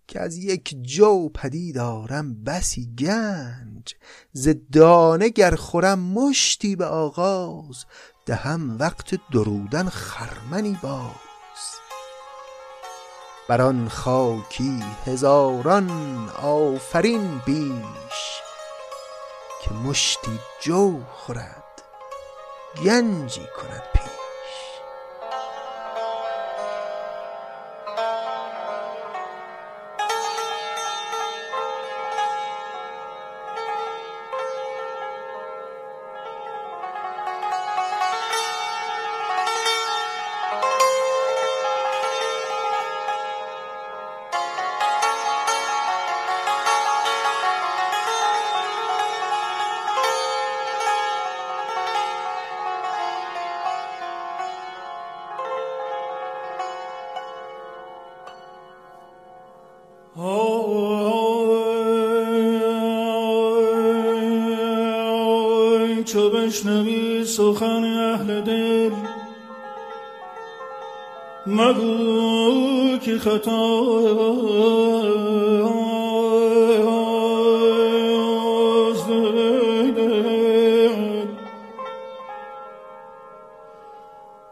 که 0.06 0.20
از 0.20 0.36
یک 0.36 0.76
جو 0.82 1.28
پدید 1.28 1.74
دارم 1.74 2.44
بسی 2.44 2.94
گنج. 2.98 3.94
ز 4.32 4.48
دانه 4.72 5.28
گر 5.28 5.54
خورم 5.54 5.98
مشتی 5.98 6.76
به 6.76 6.84
آغاز 6.84 7.84
دهم 8.26 8.78
وقت 8.78 9.20
درودن 9.32 9.88
خرمنی 9.88 10.78
باز. 10.82 11.27
بر 13.48 13.62
آن 13.62 13.88
خاکی 13.88 14.82
هزاران 15.06 15.90
آفرین 16.42 17.40
بیش 17.46 18.40
که 19.62 19.70
مشتی 19.74 20.38
جو 20.60 21.00
خورد 21.12 21.82
گنجی 22.84 23.46
کند 23.56 23.82
پیش. 23.94 24.17
سخن 67.38 67.84
اهل 67.84 68.40
دل. 68.40 68.92
مگو 71.46 72.98
که 72.98 73.18
خطا. 73.18 73.58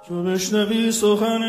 چو 0.09 0.23
بشنوی 0.23 0.93
سخن 0.93 1.43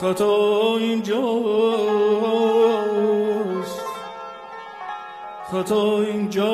خطا 0.00 0.76
اینجاست. 0.76 1.18
خطا 5.52 6.00
اینجاست. 6.00 6.47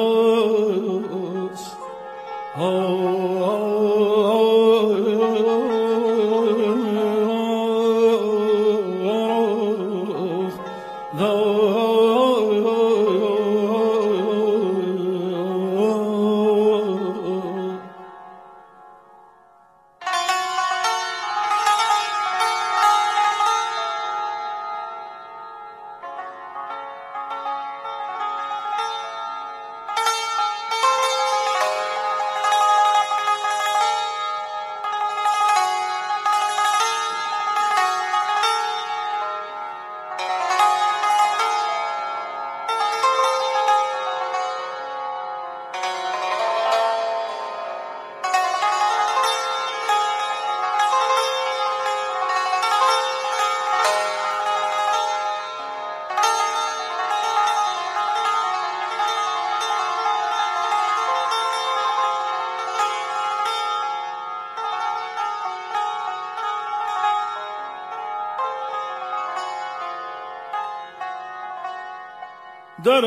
در 72.85 73.01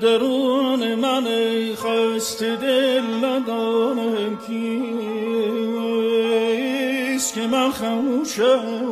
درون 0.00 0.94
من 0.94 1.24
خست 1.74 2.42
دل 2.42 3.02
ندانم 3.24 4.38
کیست 4.46 4.54
که 7.34 7.46
من 7.46 7.70
خموشم. 7.70 8.83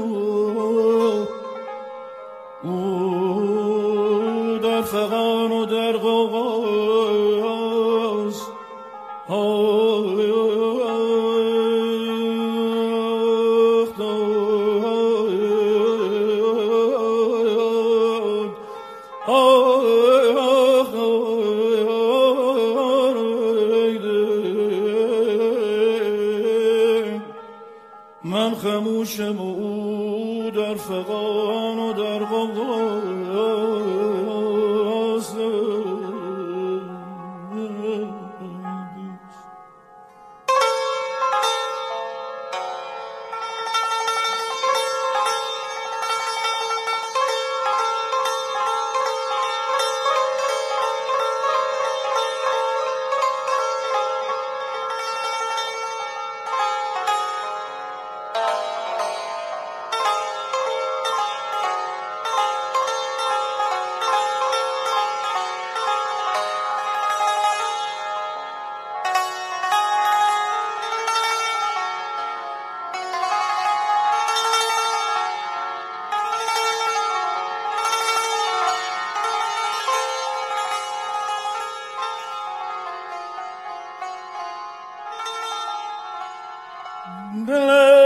دلم 87.66 88.01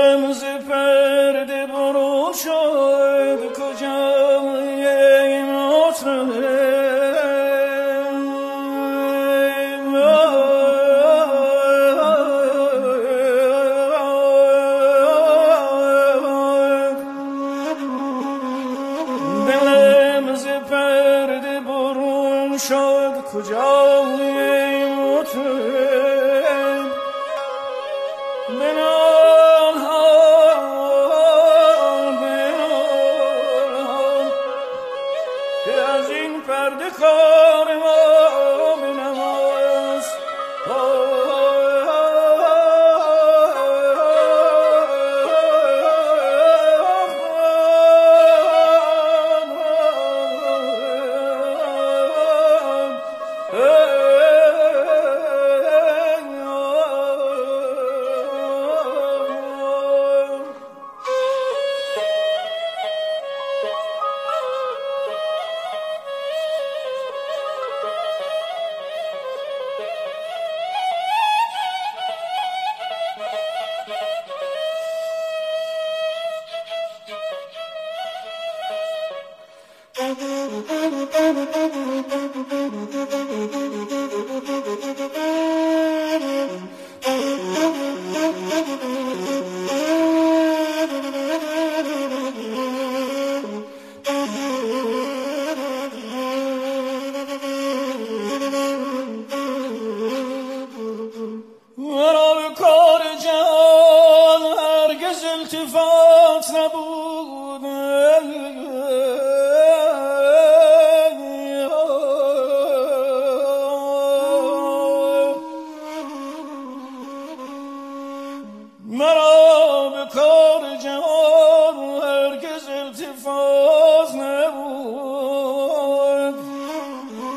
مرا 118.89 119.89
به 119.89 120.07
کار 120.15 120.77
جهان 120.83 121.77
هرگز 122.03 122.69
التفاظ 122.69 124.15
نبود. 124.15 125.57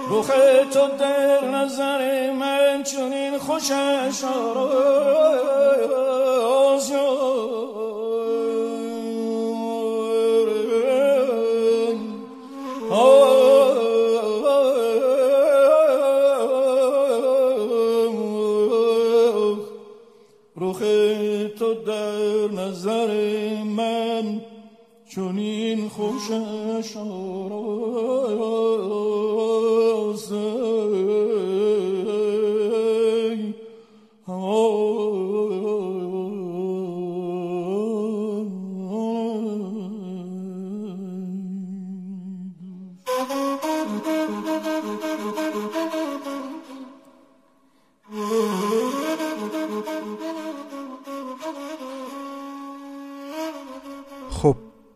رخ 0.10 0.32
تو 0.74 0.88
در 1.00 1.46
نظر 1.46 2.32
من 2.32 2.84
چنین 2.84 3.38
خوشش 3.38 4.24
آراد. 4.24 5.49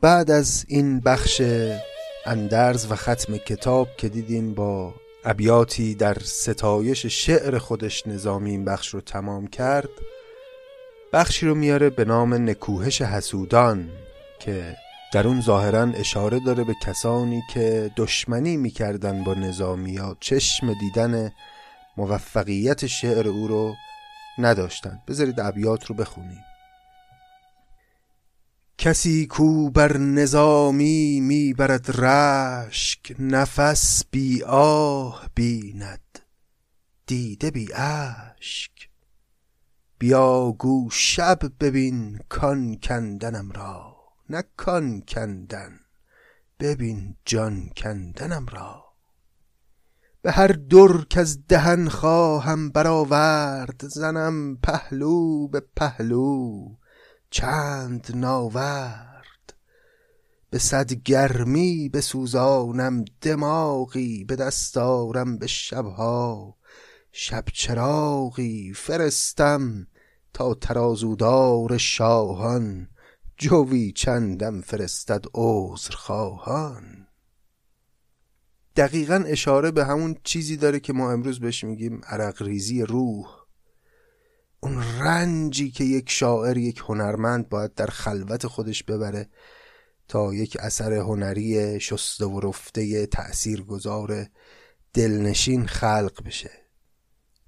بعد 0.04 0.32
از 0.32 0.66
این 0.68 1.00
بخش 1.00 1.42
اندرز 2.26 2.92
و 2.92 2.96
ختم 2.96 3.38
کتاب 3.38 3.88
که 3.98 4.10
دیدیم 4.10 4.54
با 4.54 4.94
ابیاتی 5.26 5.96
در 5.96 6.18
ستایش 6.24 7.06
شعر 7.06 7.58
خودش 7.58 8.08
نظامی 8.08 8.52
این 8.52 8.66
بخش 8.66 8.88
رو 8.88 9.02
تمام 9.02 9.48
کرد 9.48 9.90
بخشی 11.14 11.46
رو 11.46 11.56
میاره 11.56 11.90
به 11.90 12.06
نام 12.06 12.50
نکوهش 12.50 13.02
حسودان 13.02 13.90
که 14.40 14.76
در 15.14 15.28
اون 15.28 15.42
ظاهرا 15.42 15.92
اشاره 15.96 16.40
داره 16.46 16.64
به 16.64 16.74
کسانی 16.86 17.42
که 17.54 17.92
دشمنی 17.98 18.58
می‌کردن 18.58 19.24
با 19.24 19.34
نظامی 19.34 19.92
یا 19.92 20.18
چشم 20.20 20.74
دیدن 20.74 21.32
موفقیت 21.98 22.88
شعر 22.88 23.28
او 23.28 23.48
رو 23.48 23.74
نداشتن. 24.38 25.02
بذارید 25.08 25.40
ابیات 25.40 25.86
رو 25.86 25.96
بخونیم. 25.96 26.44
کسی 28.78 29.26
کو 29.26 29.70
بر 29.70 29.98
نظامی 29.98 31.20
می‌برد 31.22 31.92
رشک 31.92 33.16
نفس 33.20 34.04
بی 34.12 34.44
آه 34.44 35.30
بیند 35.36 36.20
دیده 37.06 37.52
بی 37.52 37.74
اشک. 37.74 38.90
بیا 40.00 40.52
گو 40.52 40.90
شب 40.90 41.40
ببین 41.60 42.20
کان 42.30 42.78
کندنم 42.78 43.52
را 43.52 43.96
نه 44.30 44.44
کان 44.58 45.02
کندن 45.02 45.80
ببین 46.60 47.16
جان 47.26 47.70
کندنم 47.78 48.46
را. 48.46 48.84
به 50.22 50.32
هر 50.32 50.48
در 50.48 51.06
که 51.10 51.20
از 51.20 51.48
دهن 51.48 51.88
خواهم 51.88 52.70
برآورد 52.70 53.88
زنم 53.88 54.56
پهلو 54.56 55.48
به 55.48 55.64
پهلو. 55.76 56.76
چند 57.34 58.12
ناورد. 58.16 59.54
به 60.50 60.60
صد 60.60 60.94
گرمی 60.94 61.90
بسوزانم 61.90 63.06
دماغی 63.22 64.24
به 64.24 64.36
دست 64.36 64.78
آرم 64.78 65.38
به 65.38 65.48
شبها. 65.48 66.58
شب 67.12 67.44
چراغی 67.54 68.74
فرستم 68.74 69.88
تا 70.34 70.54
ترازودار 70.54 71.78
شاهان. 71.78 72.90
جوی 73.38 73.92
چندم 73.92 74.62
فرستد 74.62 75.26
عذر 75.34 75.96
خواهان. 75.96 77.08
دقیقا 78.76 79.24
اشاره 79.28 79.72
به 79.72 79.86
همون 79.86 80.18
چیزی 80.24 80.58
داره 80.58 80.80
که 80.80 80.94
ما 80.94 81.12
امروز 81.12 81.40
بهش 81.40 81.64
میگیم 81.64 82.02
عرق 82.04 82.42
ریزی 82.42 82.82
روح. 82.82 83.43
اون 84.64 84.84
رنجی 85.00 85.72
که 85.72 85.84
یک 85.84 86.10
شاعر 86.10 86.58
یک 86.58 86.84
هنرمند 86.88 87.50
باید 87.50 87.74
در 87.74 87.86
خلوت 87.86 88.48
خودش 88.48 88.84
ببره 88.84 89.30
تا 90.08 90.34
یک 90.34 90.58
اثر 90.60 90.94
هنری 90.94 91.80
شسته 91.80 92.26
و 92.26 92.40
رفته 92.40 93.06
تأثیر 93.06 93.62
گذار 93.62 94.28
دلنشین 94.94 95.68
خلق 95.68 96.24
بشه. 96.26 96.52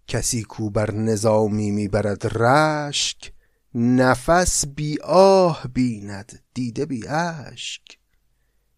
کسی 0.08 0.44
کو 0.44 0.70
بر 0.70 0.92
نظامی 0.92 1.72
می‌برد 1.72 2.38
رشک 2.38 3.34
نفس 3.76 4.66
بی 4.68 4.98
آه 5.04 5.64
بیند 5.74 6.44
دیده 6.54 6.86
بی 6.86 7.08
اشک. 7.08 8.00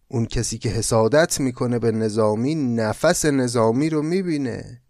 اون 0.07 0.25
کسی 0.25 0.57
که 0.57 0.69
حسادت 0.69 1.39
می‌کنه 1.39 1.79
به 1.79 1.91
نظامی 1.91 2.55
نفس 2.55 3.25
نظامی 3.25 3.89
رو 3.89 4.01
می‌بینه. 4.01 4.81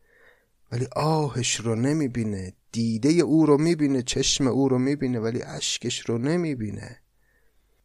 ولی 0.72 0.88
آهش 0.96 1.56
رو 1.56 1.76
نمی‌بینه. 1.76 2.54
دیده 2.72 3.10
او 3.10 3.46
رو 3.46 3.58
می‌بینه. 3.58 4.02
چشم 4.02 4.48
او 4.48 4.70
رو 4.70 4.78
می‌بینه. 4.78 5.20
ولی 5.20 5.42
اشکش 5.42 6.00
رو 6.00 6.18
نمی‌بینه. 6.18 6.98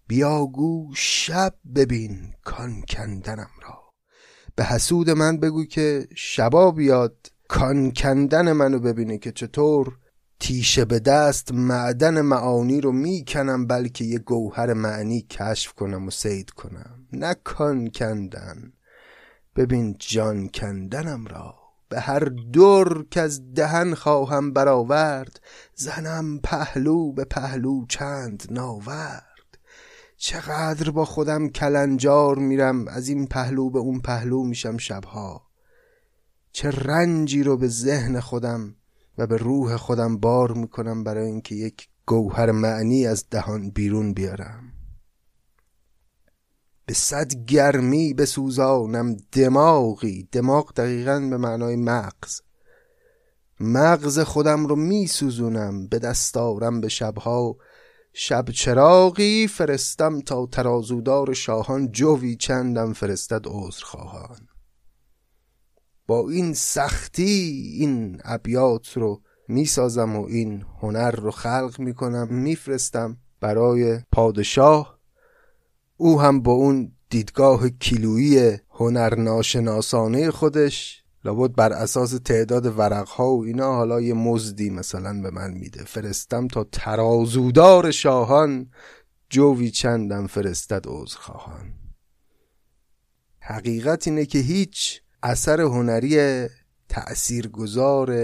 بیاگو 0.07 0.91
شب 0.95 1.55
ببین 1.75 2.35
کان 2.45 2.83
کندنم 2.89 3.51
را. 3.63 3.83
به 4.55 4.65
حسود 4.65 5.11
من 5.11 5.37
بگو 5.37 5.65
که 5.65 6.09
شبا 6.17 6.71
بیاد. 6.71 7.33
کان 7.49 7.93
کندن 7.93 8.53
منو 8.53 8.79
ببینه 8.79 9.19
که 9.19 9.33
چطور 9.33 9.99
تیشه 10.41 10.85
به 10.85 10.99
دست 10.99 11.53
معدن 11.53 12.21
معانی 12.21 12.81
رو 12.81 12.93
می‌کنم 12.93 13.67
بلکه 13.67 14.05
یه 14.05 14.19
گوهر 14.19 14.73
معنی 14.73 15.23
کشف 15.23 15.73
کنم 15.73 16.07
و 16.07 16.11
سید 16.11 16.51
کنم. 16.51 17.07
نه 17.13 17.35
کان 17.45 17.91
کندن. 17.91 18.73
ببین 19.57 19.97
جان 19.99 20.49
کندنم 20.49 21.27
را. 21.27 21.62
به 21.93 22.01
هر 22.01 22.25
دور 22.53 23.07
که 23.11 23.21
از 23.21 23.55
دهن 23.55 23.95
خواهم 23.95 24.53
برآورد 24.53 25.41
زنم 25.75 26.39
پهلو 26.39 27.13
به 27.13 27.25
پهلو 27.25 27.87
چند 27.89 28.43
ناورد. 28.51 29.59
چقدر 30.17 30.91
با 30.91 31.05
خودم 31.05 31.49
کلنجار 31.49 32.39
میرم 32.39 32.89
از 32.89 33.09
این 33.09 33.27
پهلو 33.27 33.71
به 33.71 33.79
اون 33.79 34.01
پهلو 34.01 34.45
میشم 34.45 34.77
شبها. 34.77 35.43
چه 36.53 36.71
رنجی 36.71 37.43
رو 37.43 37.57
به 37.57 37.69
ذهن 37.69 38.21
خودم 38.21 38.75
و 39.19 39.27
به 39.27 39.37
روح 39.37 39.77
خودم 39.77 40.17
بار 40.17 40.53
می‌کنم 40.53 41.05
برای 41.05 41.27
اینکه 41.27 41.55
یک 41.55 41.89
گوهر 42.07 42.51
معنی 42.51 43.07
از 43.07 43.25
دهان 43.31 43.71
بیرون 43.71 44.13
بیارم. 44.13 44.72
به 46.93 46.97
صد 46.97 47.35
گرمی 47.35 48.15
بسوزانم 48.15 49.17
دماغی. 49.33 50.29
دماغ 50.33 50.73
دقیقا 50.75 51.21
به 51.31 51.37
معنای 51.37 51.77
مغز. 51.77 52.41
مغز 53.61 54.19
خودم 54.19 54.67
رو 54.67 54.77
میسوزونم 54.77 55.87
به 55.87 55.99
دستارم 55.99 56.81
به 56.81 56.89
شبها. 56.89 57.57
شب 58.13 58.51
چراغی 58.51 59.47
فرستم 59.47 60.21
تا 60.21 60.47
ترازودار 60.47 61.33
شاهان 61.33 61.93
جوی 61.93 62.37
چندم 62.37 62.93
فرستد 62.93 63.43
عذر 63.47 63.85
خواهان 63.85 64.47
با 66.07 66.31
این 66.31 66.55
سختی 66.55 67.73
این 67.79 68.21
ابیات 68.25 68.97
رو 68.97 69.23
می‌سازم 69.49 70.17
و 70.17 70.27
این 70.27 70.65
هنر 70.81 71.11
رو 71.11 71.31
خلق 71.31 71.77
می‌کنم 71.79 72.29
میفرستم 72.31 73.17
برای 73.41 74.01
پادشاه 74.13 75.02
او 76.03 76.21
هم 76.21 76.43
با 76.43 76.53
اون 76.53 76.93
دیدگاه 77.11 77.69
کیلویی 77.69 78.59
هنرناشناسانه 78.71 80.31
خودش 80.31 81.03
لابد 81.25 81.55
بر 81.55 81.73
اساس 81.73 82.11
تعداد 82.25 82.79
ورقها 82.79 83.37
و 83.37 83.45
اینا 83.45 83.73
حالا 83.73 84.01
یه 84.01 84.15
مزدی 84.15 84.71
مثلا 84.71 85.21
به 85.23 85.31
من 85.31 85.51
میده. 85.51 85.85
فرستم 85.85 86.49
تا 86.49 86.65
ترازودار 86.65 87.91
شاهان. 87.91 88.71
جوی 89.31 89.71
چندم 89.71 90.27
فرستد 90.27 90.85
عذر 90.87 91.19
خواهان 91.19 91.75
حقیقت 93.41 94.09
اینه 94.09 94.27
که 94.27 94.39
هیچ 94.39 95.03
اثر 95.23 95.61
هنری 95.61 96.47
تأثیرگذار 96.89 98.15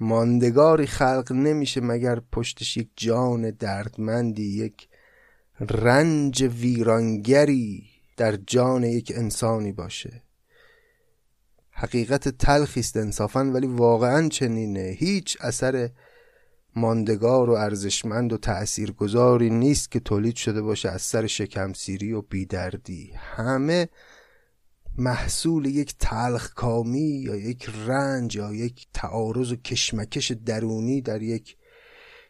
ماندگاری 0.00 0.86
خلق 0.86 1.32
نمیشه 1.32 1.80
مگر 1.80 2.20
پشتش 2.32 2.76
یک 2.76 2.88
جان 2.96 3.50
دردمندی 3.50 4.64
یک 4.64 4.88
رنج 5.60 6.42
ویرانگری 6.42 7.84
در 8.16 8.36
جان 8.36 8.84
یک 8.84 9.12
انسانی 9.14 9.72
باشه. 9.72 10.22
حقیقت 11.70 12.28
تلخی 12.28 12.80
است 12.80 12.96
انصافا 12.96 13.40
ولی 13.40 13.66
واقعا 13.66 14.28
چنینه. 14.28 14.96
هیچ 14.98 15.36
اثر 15.40 15.90
ماندگار 16.76 17.50
و 17.50 17.52
ارزشمند 17.52 18.32
و 18.32 18.36
تأثیرگذاری 18.36 19.50
نیست 19.50 19.90
که 19.90 20.00
تولید 20.00 20.36
شده 20.36 20.62
باشه 20.62 20.88
از 20.88 21.02
سر 21.02 21.26
شکمسیری 21.26 22.12
و 22.12 22.22
بیدردی. 22.22 23.12
همه 23.16 23.88
محصول 24.98 25.66
یک 25.66 25.94
تلخ 25.98 26.54
کامی 26.54 27.22
یا 27.24 27.36
یک 27.36 27.70
رنج 27.86 28.36
یا 28.36 28.54
یک 28.54 28.86
تعارض 28.94 29.52
و 29.52 29.56
کشمکش 29.56 30.32
درونی 30.32 31.02
در 31.02 31.22
یک 31.22 31.56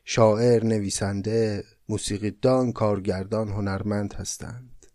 شاعر 0.04 0.64
نویسنده 0.64 1.64
موسیقیدان 1.89 2.72
کارگردان 2.72 3.49
هنرمند 3.49 4.14
هستند. 4.14 4.87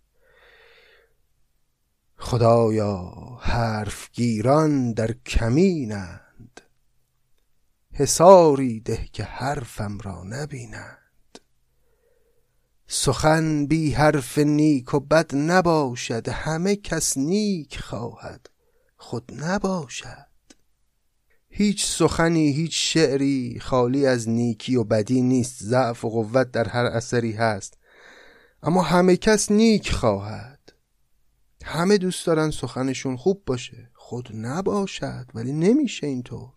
خدایا 2.18 3.12
حرفگیران 3.42 4.94
در 4.94 5.12
کمینند. 5.12 6.62
حساری 7.92 8.80
ده 8.80 9.06
که 9.14 9.24
حرفم 9.24 10.00
را 10.00 10.24
نبینند. 10.24 11.40
سخن 12.88 13.66
بی 13.66 13.92
حرف 13.92 14.38
نیک 14.38 14.94
و 14.94 15.00
بد 15.00 15.36
نباشد. 15.36 16.28
همه 16.28 16.76
کس 16.76 17.18
نیک 17.18 17.80
خواهد 17.80 18.50
خود 18.98 19.32
نباشد. 19.44 20.31
هیچ 21.54 21.86
سخنی 21.86 22.52
هیچ 22.52 22.94
شعری 22.94 23.60
خالی 23.62 24.06
از 24.06 24.30
نیکی 24.30 24.76
و 24.76 24.84
بدی 24.84 25.22
نیست 25.22 25.64
ضعف 25.64 26.06
و 26.06 26.10
قوت 26.10 26.52
در 26.52 26.68
هر 26.68 26.86
اثری 26.86 27.32
هست. 27.32 27.78
اما 28.64 28.82
همه 28.82 29.18
کس 29.18 29.52
نیک 29.52 29.92
خواهد. 29.92 30.74
همه 31.64 31.98
دوست 31.98 32.26
دارن 32.26 32.52
سخنشون 32.52 33.18
خوب 33.18 33.44
باشه. 33.46 33.92
خود 33.94 34.30
نباشد 34.34 35.26
ولی 35.34 35.52
نمیشه 35.54 36.08
اینطور. 36.08 36.54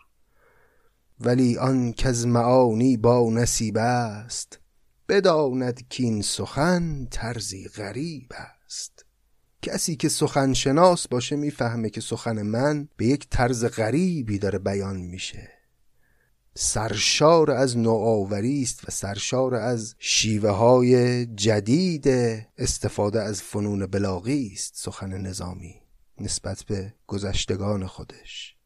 ولی 1.20 1.58
آن 1.58 1.92
که 1.92 2.08
از 2.08 2.26
معانی 2.26 2.96
با 2.96 3.30
نصیب 3.30 3.76
است. 3.76 4.60
بداند 5.08 5.88
که 5.88 6.02
این 6.02 6.22
سخن 6.22 7.06
طرزی 7.10 7.68
غریب 7.68 8.32
است. 8.66 9.03
کسی 9.64 9.96
که 9.96 10.08
سخن 10.08 10.52
شناس 10.52 11.08
باشه 11.08 11.36
می‌فهمه 11.36 11.90
که 11.90 12.00
سخن 12.00 12.42
من 12.42 12.88
به 12.96 13.06
یک 13.06 13.26
طرز 13.30 13.64
غریبی 13.64 14.38
داره 14.38 14.58
بیان 14.58 14.96
میشه. 14.96 15.50
سرشار 16.54 17.50
از 17.50 17.78
نوآوری 17.78 18.62
است 18.62 18.88
و 18.88 18.90
سرشار 18.90 19.54
از 19.54 19.94
شیوه 19.98 20.50
های 20.50 21.26
جدید 21.26 22.08
استفاده 22.58 23.22
از 23.22 23.42
فنون 23.42 23.86
بلاغی 23.86 24.50
است 24.52 24.72
سخن 24.76 25.12
نظامی 25.12 25.74
نسبت 26.20 26.62
به 26.62 26.94
گذشتگان 27.06 27.86
خودش. 27.86 28.56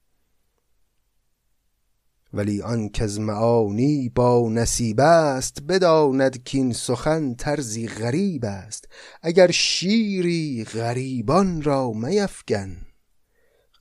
ولی 2.33 2.63
آن 2.63 2.91
از 3.01 3.21
معانی 3.21 4.09
با 4.09 4.49
نصیب 4.49 5.01
است 5.01 5.63
بداند 5.69 6.43
که 6.43 6.59
این 6.59 6.73
سخن 6.73 7.35
طرزی 7.35 7.89
غریب 7.89 8.45
است. 8.45 8.89
اگر 9.23 9.51
شیری 9.51 10.65
غریبان 10.65 11.63
را 11.63 11.93
میفگن 11.93 12.77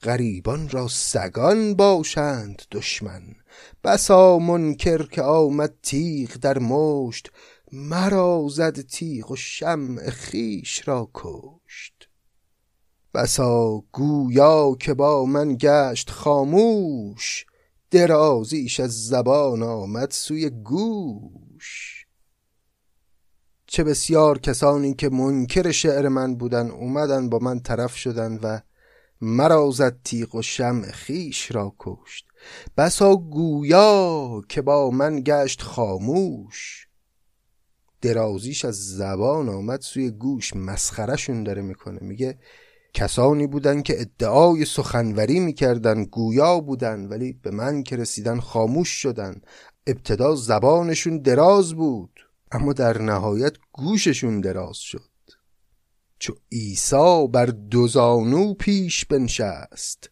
غریبان 0.03 0.69
را 0.69 0.87
سگان 0.87 1.73
باشند 1.73 2.61
دشمن. 2.71 3.23
بسا 3.83 4.39
منکر 4.39 5.03
که 5.07 5.21
آمد 5.21 5.73
تیغ 5.83 6.37
در 6.37 6.59
مشت 6.59 7.31
مرا 7.71 8.47
زد 8.49 8.81
تیغ 8.81 9.31
و 9.31 9.35
شمع 9.35 10.09
خیش 10.09 10.87
را 10.87 11.09
کشت. 11.13 12.09
بسا 13.13 13.83
گویا 13.91 14.75
که 14.79 14.93
با 14.93 15.25
من 15.25 15.57
گشت 15.59 16.09
خاموش 16.09 17.45
درازیش 17.91 18.79
از 18.79 19.07
زبان 19.07 19.63
آمد 19.63 20.11
سوی 20.11 20.49
گوش. 20.49 22.05
چه 23.65 23.83
بسیار 23.83 24.39
کسانی 24.39 24.93
که 24.93 25.09
منکر 25.09 25.71
شعر 25.71 26.07
من 26.07 26.35
بودن 26.35 26.69
اومدن 26.71 27.29
با 27.29 27.39
من 27.39 27.59
طرف 27.59 27.95
شدن 27.95 28.37
و 28.37 28.59
مرا 29.21 29.71
زد 29.71 29.99
تیغ 30.03 30.35
و 30.35 30.41
شمع 30.41 30.91
خیش 30.91 31.51
را 31.51 31.75
کشت. 31.79 32.25
بسا 32.77 33.15
گویا 33.15 34.41
که 34.49 34.61
با 34.61 34.89
من 34.89 35.21
گشت 35.25 35.61
خاموش. 35.61 36.87
درازیش 38.01 38.65
از 38.65 38.95
زبان 38.95 39.49
آمد 39.49 39.81
سوی 39.81 40.11
گوش 40.11 40.55
مسخرشون 40.55 41.43
داره 41.43 41.61
می‌کنه. 41.61 41.99
میگه 42.01 42.39
کسانی 42.97 43.47
بودند 43.47 43.83
که 43.83 44.01
ادعای 44.01 44.65
سخنوری 44.65 45.39
می‌کردن 45.39 46.03
گویا 46.03 46.59
بودن 46.59 47.05
ولی 47.05 47.33
به 47.33 47.51
من 47.51 47.83
که 47.83 47.95
رسیدن 47.95 48.39
خاموش 48.39 48.89
شدن 48.89 49.41
ابتدا 49.87 50.35
زبانشون 50.35 51.17
دراز 51.17 51.73
بود 51.73 52.19
اما 52.51 52.73
در 52.73 53.01
نهایت 53.01 53.53
گوششون 53.71 54.41
دراز 54.41 54.77
شد. 54.77 55.09
چو 56.19 56.33
عیسی 56.51 57.27
بر 57.31 57.45
دوزانو 57.45 58.53
پیش 58.53 59.05
بنشست 59.05 60.09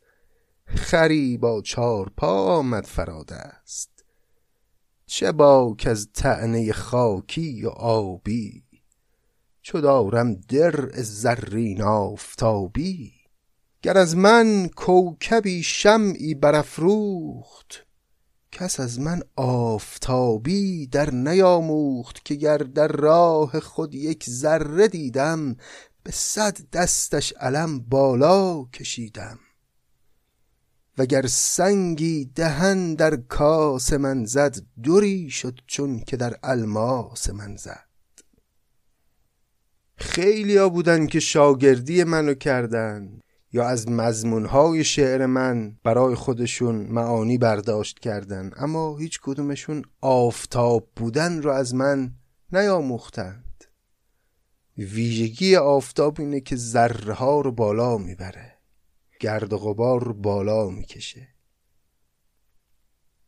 خری 0.65 1.37
با 1.37 1.61
چار 1.61 2.11
پا 2.17 2.57
آمد 2.57 2.85
فراد 2.85 3.33
است. 3.33 4.05
چه 5.05 5.31
با 5.31 5.75
که 5.77 5.89
از 5.89 6.09
تعنه 6.13 6.73
خاکی 6.73 7.65
و 7.65 7.69
آبی 7.69 8.63
چو 9.65 9.81
دارم 9.81 10.35
در 10.35 10.89
زرین 10.93 11.81
آفتابی. 11.81 13.11
گر 13.81 13.97
از 13.97 14.17
من 14.17 14.67
کوکبی 14.67 15.63
شمعی 15.63 16.35
برافروخت 16.35 17.85
کس 18.51 18.79
از 18.79 18.99
من 18.99 19.21
آفتابی 19.35 20.87
در 20.87 21.11
نیاموخت 21.11 22.25
که 22.25 22.35
گر 22.35 22.57
در 22.57 22.87
راه 22.87 23.59
خود 23.59 23.95
یک 23.95 24.29
ذره 24.29 24.87
دیدم 24.87 25.55
به 26.03 26.11
صد 26.11 26.57
دستش 26.73 27.33
علم 27.33 27.79
بالا 27.79 28.63
کشیدم. 28.63 29.39
وگر 30.97 31.27
سنگی 31.27 32.25
دهن 32.25 32.95
در 32.95 33.15
کاس 33.15 33.93
من 33.93 34.25
زد 34.25 34.57
دوری 34.83 35.29
شد 35.29 35.59
چون 35.67 35.99
که 35.99 36.17
در 36.17 36.39
الماس 36.43 37.29
من 37.29 37.55
زد. 37.55 37.94
خیلیا 39.97 40.69
بودن 40.69 41.07
که 41.07 41.19
شاگردی 41.19 42.03
منو 42.03 42.33
کردن. 42.33 43.19
یا 43.53 43.67
از 43.67 43.89
مضمونهای 43.89 44.83
شعر 44.83 45.25
من 45.25 45.77
برای 45.83 46.15
خودشون 46.15 46.75
معانی 46.75 47.37
برداشت 47.37 47.99
کردن. 47.99 48.51
اما 48.57 48.97
هیچ 48.97 49.19
کدومشون 49.23 49.83
آفتاب 50.01 50.89
بودن 50.95 51.41
رو 51.41 51.51
از 51.51 51.75
من 51.75 52.11
نیاموختند. 52.53 53.63
ویژگی 54.77 55.55
آفتاب 55.55 56.19
اینه 56.19 56.39
که 56.39 56.55
ذره 56.55 57.19
رو 57.19 57.51
بالا 57.51 57.97
می‌بره. 57.97 58.51
گرد 59.19 59.53
و 59.53 59.57
غبار 59.57 60.03
رو 60.03 60.13
بالا 60.13 60.69
می‌کشه. 60.69 61.34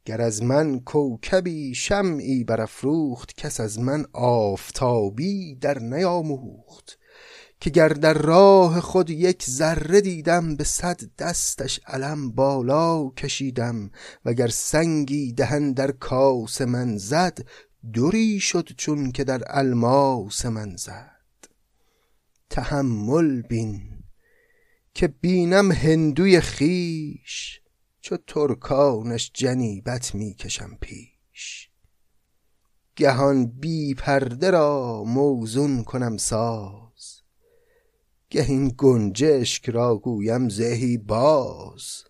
گر 0.07 0.21
از 0.21 0.43
من 0.43 0.79
کوکبی 0.79 1.75
شمعی 1.75 2.43
برافروخت 2.43 3.35
کس 3.37 3.59
از 3.59 3.79
من 3.79 4.05
آفتابی 4.13 5.55
در 5.55 5.79
نیاموخت. 5.79 6.99
که 7.59 7.69
گر 7.69 7.89
در 7.89 8.13
راه 8.13 8.81
خود 8.81 9.09
یک 9.09 9.43
ذره 9.43 10.01
دیدم 10.01 10.55
به 10.55 10.63
صد 10.63 11.01
دستش 11.19 11.79
علم 11.87 12.31
بالا 12.31 13.09
کشیدم. 13.09 13.91
وگر 14.25 14.47
سنگی 14.47 15.33
دهن 15.33 15.73
در 15.73 15.91
کاس 15.91 16.61
من 16.61 16.97
زد 16.97 17.39
دوری 17.93 18.39
شد 18.39 18.69
چون 18.77 19.11
که 19.11 19.23
در 19.23 19.43
الماس 19.47 20.45
من 20.45 20.75
زد. 20.75 21.47
تحمل 22.49 23.41
بین 23.41 23.81
که 24.93 25.07
بینم 25.07 25.71
هندوی 25.71 26.39
خیش 26.39 27.61
چو 28.07 28.17
ترکانش 28.27 29.31
جنیبت 29.33 30.15
می‌کشم 30.15 30.77
پیش. 30.81 31.69
گهان 32.95 33.45
بی 33.45 33.93
پرده 33.93 34.51
را 34.51 35.03
موزون 35.03 35.83
کنم 35.83 36.17
ساز. 36.17 37.21
گه 38.29 38.45
این 38.49 38.73
گنجشک 38.77 39.69
را 39.69 39.97
گویم 39.97 40.49
زهی 40.49 40.97
باز. 40.97 42.03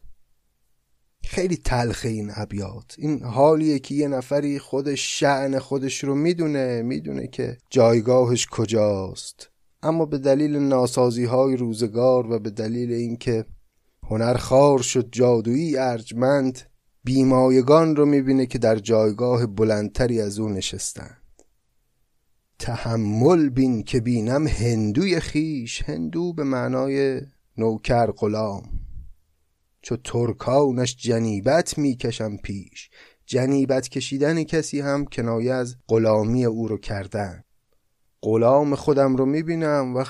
خیلی 1.24 1.58
تلخه 1.58 2.10
این 2.10 2.32
ابیات. 2.36 2.96
این 2.98 3.24
حالیه 3.24 3.80
که 3.80 3.96
یه 3.96 4.08
نفری 4.08 4.60
خودش 4.60 5.20
شعن 5.20 5.60
خودش 5.60 6.04
رو 6.04 6.16
می‌دونه 6.16 6.82
می‌دونه 6.82 7.28
که 7.28 7.58
جایگاهش 7.70 8.48
کجاست. 8.48 9.50
اما 9.84 10.06
به 10.06 10.18
دلیل 10.18 10.58
ناسازی 10.58 11.26
های 11.26 11.58
روزگار 11.58 12.32
و 12.32 12.40
به 12.40 12.50
دلیل 12.50 12.94
اینکه 12.94 13.46
هنر 14.10 14.38
خار 14.38 14.82
شد 14.82 15.10
جادویی 15.12 15.78
ارجمند 15.78 16.60
بیمایگان 17.04 17.96
رو 17.96 18.06
می‌بینه 18.06 18.46
که 18.46 18.58
در 18.58 18.76
جایگاه 18.76 19.46
بلندتری 19.46 20.22
از 20.22 20.40
او 20.40 20.50
نشستند. 20.50 21.44
تحمل 22.60 23.50
بین 23.50 23.84
که 23.84 24.00
بینم 24.00 24.48
هندوی 24.48 25.20
خیش 25.20 25.82
هندو 25.82 26.34
به 26.34 26.44
معنای 26.44 27.22
نوکر 27.58 28.12
غلام. 28.12 28.64
چو 29.82 29.98
ترکانش 30.04 30.96
جنیبت 30.96 31.78
می‌کشم 31.78 32.38
پیش 32.38 32.90
جنیبت 33.26 33.90
کشیدن 33.90 34.44
کسی 34.44 34.80
هم 34.80 35.06
کنایه 35.06 35.54
از 35.54 35.76
غلامی 35.88 36.46
او 36.46 36.68
رو 36.68 36.78
کردن. 36.78 37.44
غلام 38.22 38.76
خودم 38.76 39.16
رو 39.16 39.26
می‌بینم 39.26 39.96
و 39.96 40.04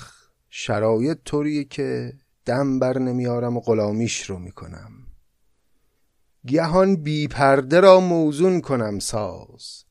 شرایط 0.50 1.18
طوریه 1.26 1.64
که 1.64 2.14
دم 2.48 2.80
بر 2.80 3.00
نمیارم 3.00 3.58
و 3.58 3.60
غلامیش 3.60 4.30
رو 4.30 4.40
می‌کنم. 4.40 4.92
گهان 6.48 6.96
بی 6.96 7.28
پرده 7.28 7.80
را 7.80 8.00
موزون 8.00 8.62
کنم 8.62 9.00
ساز. 9.00 9.84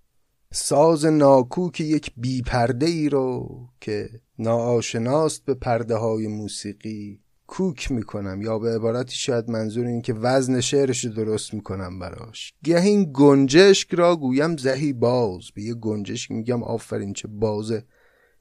ساز 0.53 1.05
ناکوک 1.05 1.81
یک 1.81 2.13
بی 2.17 2.43
پرده 2.43 2.87
ای 2.87 3.09
رو 3.09 3.49
که 3.81 4.11
ناآشناست 4.39 5.45
به 5.45 5.55
پرده 5.55 5.95
های 5.95 6.27
موسیقی 6.27 7.21
کوک 7.47 7.93
می‌کنم 7.93 8.43
یا 8.43 8.59
به 8.59 8.75
عبارتی 8.75 9.17
شاید 9.17 9.51
منظور 9.51 9.87
این 9.87 10.03
که 10.03 10.15
وزن 10.15 10.61
شعرش 10.61 11.05
رو 11.05 11.13
درست 11.13 11.55
می‌کنم 11.55 11.99
براش. 11.99 12.55
گهین 12.65 13.11
گنجشک 13.15 13.95
را 13.95 14.17
گویم 14.17 14.57
زهی 14.57 14.93
باز. 14.93 15.43
به 15.55 15.63
یه 15.63 15.75
گنجشک 15.75 16.31
میگم 16.31 16.63
آفرین 16.63 17.13
چه 17.13 17.29
باز 17.29 17.73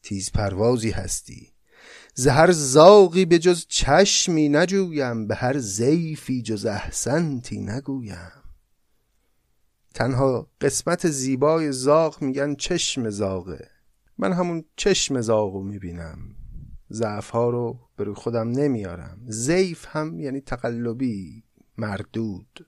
تیز 0.01 0.31
پروازی 0.31 0.89
هستی. 0.89 1.54
زهر 2.17 2.51
زاقی 2.51 3.25
به 3.25 3.39
جز 3.39 3.65
چشمی 3.67 4.49
نجویم 4.49 5.27
به 5.27 5.35
هر 5.35 5.57
زیفی 5.57 6.41
جز 6.41 6.65
احسنتی 6.65 7.59
نگویم. 7.59 8.31
تنها 9.93 10.47
قسمت 10.61 11.09
زیبای 11.09 11.71
زاغ 11.71 12.21
میگن 12.21 12.55
چشم 12.55 13.09
زاغه. 13.09 13.69
من 14.17 14.33
همون 14.33 14.63
چشم 14.75 15.21
زاغو 15.21 15.63
می‌بینم. 15.63 16.17
ضعف 16.91 17.29
ها 17.29 17.49
رو 17.49 17.79
به 17.97 18.13
خودم 18.13 18.51
نمیارم. 18.51 19.21
زیف 19.27 19.85
هم 19.89 20.19
یعنی 20.19 20.41
تقلبی 20.41 21.43
مردود. 21.77 22.67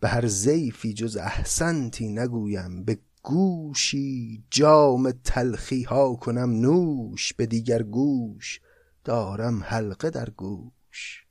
به 0.00 0.08
هر 0.08 0.26
زیفی 0.26 0.94
جز 0.94 1.16
احسنتی 1.16 2.08
نگویم 2.08 2.84
به 2.84 2.98
گوشی 3.26 4.44
جام 4.50 5.10
تلخی 5.10 5.82
ها 5.82 6.14
کنم 6.14 6.50
نوش 6.50 7.32
به 7.32 7.46
دیگر 7.46 7.82
گوش 7.82 8.60
دارم 9.04 9.62
حلقه 9.62 10.10
در 10.10 10.30
گوش. 10.30 11.26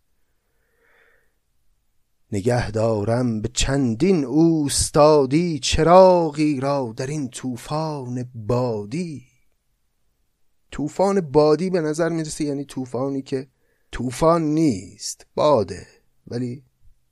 نگه 2.32 2.72
دارم 2.72 3.42
به 3.42 3.50
چندین 3.54 4.26
اوستادی 4.26 5.60
چراغی 5.60 6.60
را 6.60 6.94
در 6.98 7.08
این 7.08 7.30
طوفان 7.30 8.32
بادی. 8.36 9.24
طوفان 10.72 11.22
بادی 11.22 11.70
به 11.70 11.82
نظر 11.82 12.10
می‌رسه 12.10 12.44
یعنی 12.44 12.66
طوفانی 12.66 13.22
که 13.22 13.48
طوفان 13.92 14.42
نیست 14.42 15.26
باده. 15.36 15.88
ولی 16.28 16.64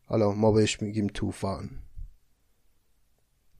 حالا 0.05 0.31
ما 0.31 0.51
بهش 0.51 0.81
میگیم 0.81 1.07
طوفان. 1.07 1.82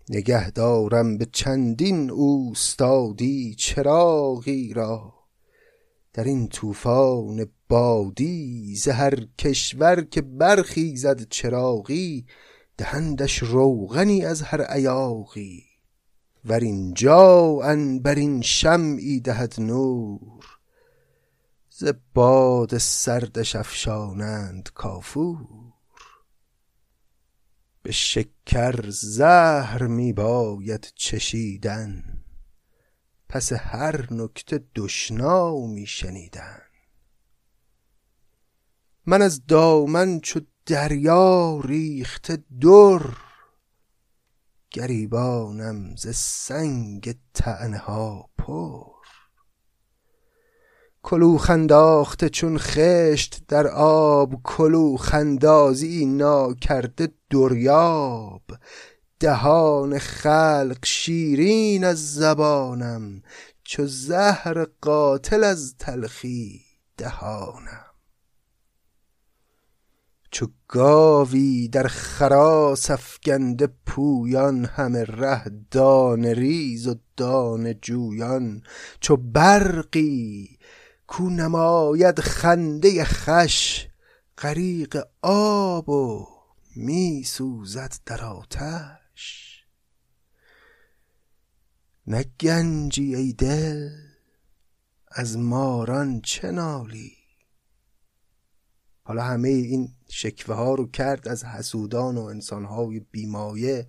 نگه 0.10 0.51
دارم 0.51 1.18
به 1.18 1.26
چندین 1.26 2.12
اوستادی 2.12 3.56
چراغی 3.56 4.74
را. 4.74 5.14
در 6.14 6.24
این 6.24 6.47
طوفان 6.47 7.47
بادی 7.70 8.76
زهر 8.76 9.28
کشور 9.38 10.01
که 10.01 10.22
برخیزد 10.22 11.30
چراغی 11.30 12.26
دهندش 12.78 13.38
روغنی 13.38 14.26
از 14.26 14.41
هر 14.41 14.62
ایاغی 14.62 15.64
ور 16.45 16.60
اینجا 16.60 17.60
ان 17.64 17.99
بر 17.99 18.16
این 18.16 18.41
شمعی 18.41 19.20
دهد 19.20 19.56
نور 19.58 20.45
ز 21.70 21.91
باد 22.14 22.78
سردش 22.78 23.56
افشانند 23.56 24.70
کافور. 24.74 25.62
به 27.84 27.92
شکر 27.92 28.90
زهر 28.90 29.88
می 29.88 30.14
باید 30.14 30.92
چشیدن. 30.96 32.24
پس 33.30 33.54
هر 33.54 34.14
نکته 34.14 34.66
دشنامی 34.76 35.86
شنیدن. 35.86 36.62
من 39.06 39.22
از 39.22 39.46
دامن 39.46 40.20
چو 40.20 40.42
دریا 40.66 41.62
ریخته 41.64 42.44
در 42.62 43.16
گریبانم 44.72 45.96
ز 45.96 46.16
سنگ 46.16 47.16
طعنه 47.34 47.78
ها 47.78 48.30
پر. 48.38 48.93
کلوخ 51.04 51.49
انداخته 51.49 52.30
چون 52.30 52.58
خشت 52.58 53.43
در 53.47 53.68
آب 53.68 54.41
کلوخ 54.43 55.14
اندازی 55.14 56.06
ناکرده 56.06 57.10
دریاب. 57.30 58.41
دهان 59.20 59.99
خلق 59.99 60.78
شیرین 60.86 61.84
از 61.84 62.14
زبانم 62.14 63.22
چو 63.64 63.86
زهر 63.88 64.68
قاتل 64.82 65.43
از 65.43 65.76
تلخی 65.80 66.62
دهانم. 66.97 67.86
چو 70.32 70.47
گاوی 70.68 71.68
در 71.68 71.88
خراس 71.88 72.91
افگنده 72.91 73.70
پویان 73.86 74.66
همه 74.66 75.04
ره 75.04 75.43
دانه 75.72 76.34
ریز 76.34 76.88
و 76.88 76.95
دانه 77.18 77.74
جویان. 77.74 78.62
چو 78.99 79.18
برقی 79.18 80.58
کو 81.14 81.30
نماید 81.30 82.20
خنده 82.20 83.03
خش 83.03 83.88
غریق 84.38 85.07
آب 85.22 85.89
و 85.89 86.28
می 86.76 87.24
سوزد 87.24 87.93
در 88.05 88.24
آتش. 88.24 89.64
نه 92.07 92.26
گنجی 92.39 93.16
ای 93.16 93.34
دل 93.34 93.89
از 95.11 95.38
ماران 95.38 96.22
چه 96.22 96.51
نالی؟ 96.51 97.14
حالا 99.03 99.24
همه 99.24 99.49
این 99.49 99.89
شکوه 100.09 100.55
ها 100.55 100.76
رو 100.76 100.88
کرد 100.88 101.28
از 101.28 101.45
حسودان 101.45 102.18
و 102.18 102.22
انسان 102.22 102.66
های 102.66 102.99
بیمایه 102.99 103.88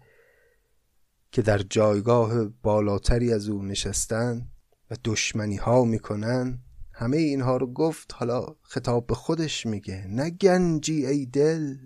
که 1.33 1.43
در 1.43 1.59
جایگاه 1.59 2.45
بالاتری 2.45 3.33
از 3.33 3.49
او 3.49 3.63
نشستن 3.63 4.49
و 4.91 4.97
دشمنی 5.05 5.57
ها 5.57 5.85
می‌کنن. 5.85 6.64
همه 6.97 7.17
اینها 7.17 7.57
رو 7.57 7.67
گفت 7.67 8.11
حالا 8.15 8.47
خطاب 8.63 9.07
به 9.07 9.15
خودش 9.15 9.67
میگه. 9.67 10.07
نه 10.09 10.31
گنجی 10.31 11.07
ای 11.07 11.27
دل 11.27 11.77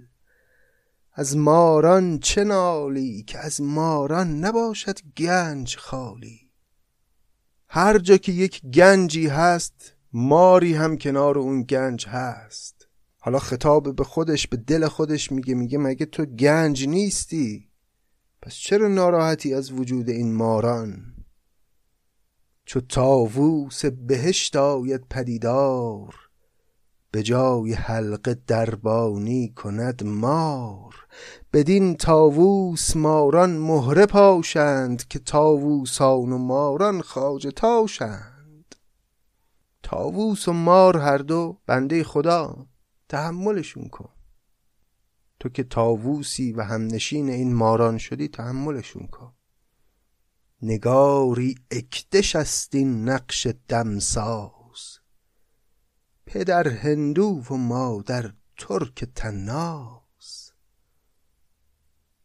از 1.14 1.36
ماران 1.36 2.18
چه 2.18 2.44
نالی 2.44 3.22
که 3.22 3.38
از 3.38 3.60
ماران 3.60 4.44
نباشد 4.44 4.98
گنج 5.16 5.76
خالی. 5.76 6.40
هر 7.68 7.98
جا 7.98 8.16
که 8.16 8.32
یک 8.32 8.62
گنجی 8.66 9.26
هست 9.26 9.94
ماری 10.12 10.74
هم 10.74 10.98
کنار 10.98 11.38
اون 11.38 11.62
گنج 11.62 12.06
هست. 12.06 12.88
حالا 13.18 13.38
خطاب 13.38 13.96
به 13.96 14.04
خودش 14.04 14.46
به 14.46 14.56
دل 14.56 14.88
خودش 14.88 15.32
میگه 15.32 15.54
میگه 15.54 15.78
مگه 15.78 16.06
تو 16.06 16.24
گنج 16.24 16.88
نیستی؟ 16.88 17.68
پس 18.42 18.54
چرا 18.54 18.88
ناراحتی 18.88 19.54
از 19.54 19.72
وجود 19.72 20.08
این 20.08 20.34
ماران؟ 20.34 21.17
چو 22.68 22.80
تاووس 22.80 23.84
بهشت 23.84 24.56
آید 24.56 25.06
پدیدار 25.10 26.14
به 27.10 27.22
جای 27.22 27.72
حلقه 27.72 28.34
دربانی 28.46 29.48
کند 29.48 30.04
مار. 30.04 30.94
بدین 31.52 31.96
تاووس 31.96 32.96
ماران 32.96 33.56
مهره 33.56 34.06
پاشند 34.06 35.08
که 35.08 35.18
تاووسان 35.18 36.32
و 36.32 36.38
ماران 36.38 37.00
خواجه 37.00 37.50
تاشند. 37.50 38.74
تاووس 39.82 40.48
و 40.48 40.52
مار 40.52 40.96
هر 40.96 41.18
دو 41.18 41.58
بنده 41.66 42.04
خدا 42.04 42.66
تحملشون 43.08 43.88
کن. 43.88 44.10
تو 45.40 45.48
که 45.48 45.62
تاووسی 45.62 46.52
و 46.52 46.62
همنشین 46.62 47.28
این 47.28 47.54
ماران 47.54 47.98
شدی 47.98 48.28
تحملشون 48.28 49.06
کن. 49.06 49.32
نگاری 50.62 51.54
اکدش 51.70 52.36
است 52.36 52.74
این 52.74 53.08
نقش 53.08 53.46
دمساز. 53.68 54.98
پدر 56.26 56.68
هندو 56.68 57.42
و 57.50 57.54
مادر 57.54 58.32
ترک 58.58 59.04
تناز 59.14 60.52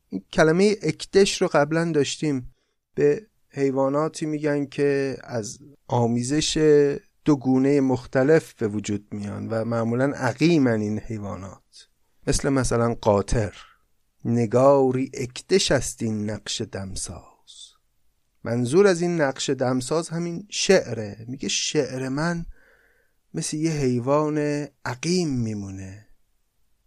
این 0.09 0.25
کلمه 0.33 0.75
اکدش 0.81 1.41
رو 1.41 1.47
قبلا 1.47 1.91
داشتیم. 1.91 2.53
به 2.95 3.27
حیواناتی 3.49 4.25
میگن 4.25 4.65
که 4.65 5.17
از 5.23 5.59
آمیزش 5.87 6.57
دو 7.25 7.35
گونه 7.35 7.81
مختلف 7.81 8.53
به 8.53 8.67
وجود 8.67 9.07
میان 9.11 9.47
و 9.47 9.65
معمولا 9.65 10.11
عقیمن 10.15 10.81
این 10.81 10.99
حیوانات. 10.99 11.89
مثل 12.27 12.49
مثلا 12.49 12.95
قاطر. 13.01 13.55
نگاری 14.25 15.11
اکدش 15.13 15.71
است 15.71 16.01
این 16.01 16.29
نقش 16.29 16.61
دمساز. 16.61 17.32
منظور 18.43 18.87
از 18.87 19.01
این 19.01 19.21
نقش 19.21 19.49
دمساز 19.49 20.09
همین 20.09 20.47
شعره. 20.49 21.25
میگه 21.27 21.49
شعر 21.49 22.09
من 22.09 22.45
مثل 23.33 23.57
یه 23.57 23.71
حیوان 23.71 24.37
عقیم 24.85 25.29
میمونه. 25.29 26.07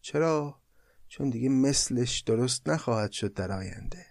چرا؟ 0.01 0.61
چون 1.09 1.31
دیگه 1.31 1.49
مثلش 1.49 2.21
درست 2.21 2.69
نخواهد 2.69 3.13
شد 3.13 3.35
در 3.35 3.53
آینده. 3.53 4.07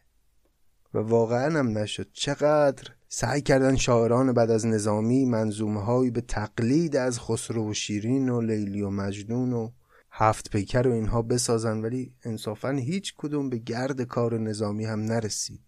و 0.93 0.97
واقعا 0.97 1.59
هم 1.59 1.77
نشد. 1.77 2.07
چقدر 2.13 2.83
سعی 3.07 3.41
کردن 3.41 3.75
شاعران 3.75 4.33
بعد 4.33 4.51
از 4.51 4.65
نظامی 4.65 5.25
منظومه 5.25 5.81
هایی 5.81 6.11
به 6.11 6.21
تقلید 6.21 6.95
از 6.95 7.19
خسرو 7.19 7.69
و 7.69 7.73
شیرین 7.73 8.29
و 8.29 8.41
لیلی 8.41 8.81
و 8.81 8.89
مجنون 8.89 9.53
و 9.53 9.71
هفت 10.11 10.49
پیکر 10.49 10.87
و 10.87 10.91
اینها 10.91 11.21
بسازن 11.21 11.81
ولی 11.81 12.13
انصافا 12.23 12.69
هیچ 12.71 13.13
کدوم 13.17 13.49
به 13.49 13.57
گرد 13.57 14.01
کار 14.01 14.39
نظامی 14.39 14.85
هم 14.85 14.99
نرسید. 14.99 15.64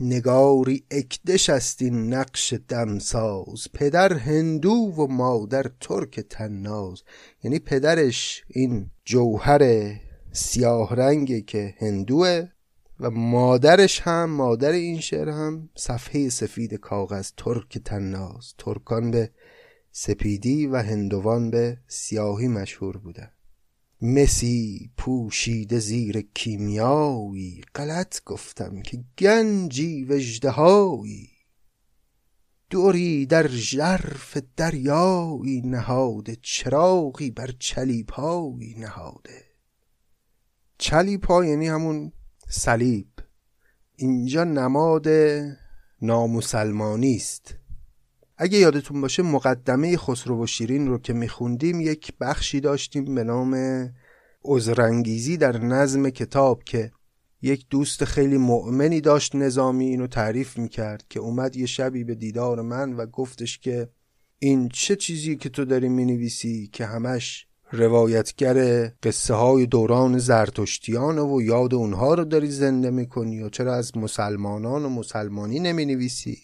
نگاری 0.00 0.84
اکدش 0.90 1.50
است 1.50 1.82
این 1.82 2.14
نقش 2.14 2.54
دمساز. 2.68 3.68
پدر 3.74 4.12
هندو 4.12 4.72
و 4.72 5.06
مادر 5.06 5.66
ترک 5.80 6.20
تناز 6.20 7.02
یعنی 7.44 7.58
پدرش 7.58 8.44
این 8.48 8.90
جوهر 9.04 9.92
سیاه 10.32 10.94
رنگی 10.96 11.42
که 11.42 11.74
هندوه 11.78 12.48
و 13.00 13.10
مادرش 13.10 14.00
هم 14.00 14.30
مادر 14.30 14.72
این 14.72 15.00
شعر 15.00 15.28
هم 15.28 15.68
صفحه 15.76 16.28
سفید 16.28 16.74
کاغذ 16.74 17.30
ترک 17.36 17.78
تناز 17.78 18.54
ترکان 18.58 19.10
به 19.10 19.30
سپیدی 19.92 20.66
و 20.66 20.76
هندوان 20.76 21.50
به 21.50 21.78
سیاهی 21.86 22.48
مشهور 22.48 22.96
بودن. 22.96 23.30
مسی 24.04 24.90
پوشیده 24.96 25.78
زیر 25.78 26.20
کیمیایی. 26.20 27.62
غلط 27.74 28.24
گفتم 28.24 28.82
که 28.82 29.04
گنجی 29.18 30.04
وجدهایی. 30.04 31.28
دوری 32.70 33.26
در 33.26 33.48
ژرف 33.48 34.38
دریایی 34.56 35.60
نهاده 35.64 36.36
چراغی 36.42 37.30
بر 37.30 37.50
چلیپایی 37.58 38.74
نهاده 38.78 39.44
چلیپا 40.78 41.44
یعنی 41.44 41.68
همون 41.68 42.12
صلیب. 42.48 43.08
اینجا 43.96 44.44
نماد 44.44 45.08
نامسلمانی 46.02 47.16
است. 47.16 47.54
اگه 48.42 48.58
یادتون 48.58 49.00
باشه 49.00 49.22
مقدمه 49.22 49.96
خسرو 49.96 50.42
و 50.42 50.46
شیرین 50.46 50.88
رو 50.88 50.98
که 50.98 51.12
میخوندیم 51.12 51.80
یک 51.80 52.12
بخشی 52.20 52.60
داشتیم 52.60 53.14
به 53.14 53.24
نام 53.24 53.54
عذرانگیزی 54.44 55.36
در 55.36 55.58
نظم 55.58 56.10
کتاب 56.10 56.64
که 56.64 56.92
یک 57.42 57.66
دوست 57.70 58.04
خیلی 58.04 58.36
مؤمنی 58.36 59.00
داشت 59.00 59.34
نظامی 59.34 59.86
اینو 59.86 60.06
تعریف 60.06 60.58
می‌کرد 60.58 61.04
که 61.08 61.20
اومد 61.20 61.56
یه 61.56 61.66
شبی 61.66 62.04
به 62.04 62.14
دیدار 62.14 62.62
من 62.62 62.92
و 62.92 63.06
گفتش 63.06 63.58
که 63.58 63.88
این 64.38 64.68
چه 64.68 64.96
چیزی 64.96 65.36
که 65.36 65.48
تو 65.48 65.64
داری 65.64 65.88
می‌نویسی 65.88 66.70
که 66.72 66.86
همش 66.86 67.46
روایتگر 67.72 68.86
قصه 69.02 69.34
های 69.34 69.66
دوران 69.66 70.18
زرتشتیان 70.18 71.18
و 71.18 71.42
یاد 71.42 71.74
اونها 71.74 72.14
رو 72.14 72.24
داری 72.24 72.50
زنده 72.50 72.90
می‌کنی 72.90 73.42
و 73.42 73.48
چرا 73.48 73.74
از 73.74 73.96
مسلمانان 73.96 74.84
و 74.84 74.88
مسلمانی 74.88 75.60
نمی 75.60 75.84
نویسی 75.84 76.38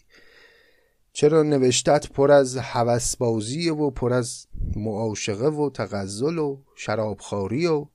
چرا 1.19 1.43
نوشتت 1.43 2.09
پر 2.09 2.31
از 2.31 2.57
هوسبازی 2.57 3.71
و 3.71 3.91
پر 3.91 4.13
از 4.13 4.47
معاشقه 4.77 5.49
و 5.49 5.71
تغزل 5.71 6.39
و 6.39 6.59
شرابخواری 6.77 7.67
و 7.67 7.87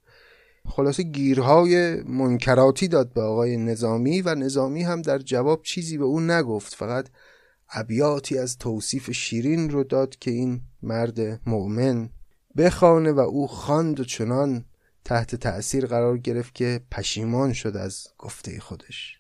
خلاصه 0.65 1.03
گیرهای 1.03 2.03
منکراتی 2.03 2.87
داد 2.87 3.13
به 3.13 3.21
آقای 3.21 3.57
نظامی 3.57 4.21
و 4.21 4.35
نظامی 4.35 4.83
هم 4.83 5.01
در 5.01 5.17
جواب 5.17 5.61
چیزی 5.63 5.97
به 5.97 6.03
اون 6.03 6.31
نگفت. 6.31 6.75
فقط 6.75 7.09
ابیاتی 7.69 8.37
از 8.37 8.57
توصیف 8.57 9.11
شیرین 9.11 9.69
رو 9.69 9.83
داد 9.83 10.15
که 10.15 10.31
این 10.31 10.61
مرد 10.81 11.49
مؤمن 11.49 12.09
بخوانه 12.57 13.11
و 13.11 13.19
او 13.19 13.47
خواند 13.47 13.99
و 13.99 14.03
چنان 14.03 14.65
تحت 15.05 15.35
تأثیر 15.35 15.85
قرار 15.85 16.17
گرفت 16.17 16.55
که 16.55 16.81
پشیمان 16.91 17.53
شد 17.53 17.77
از 17.77 18.07
گفته 18.17 18.59
خودش. 18.59 19.19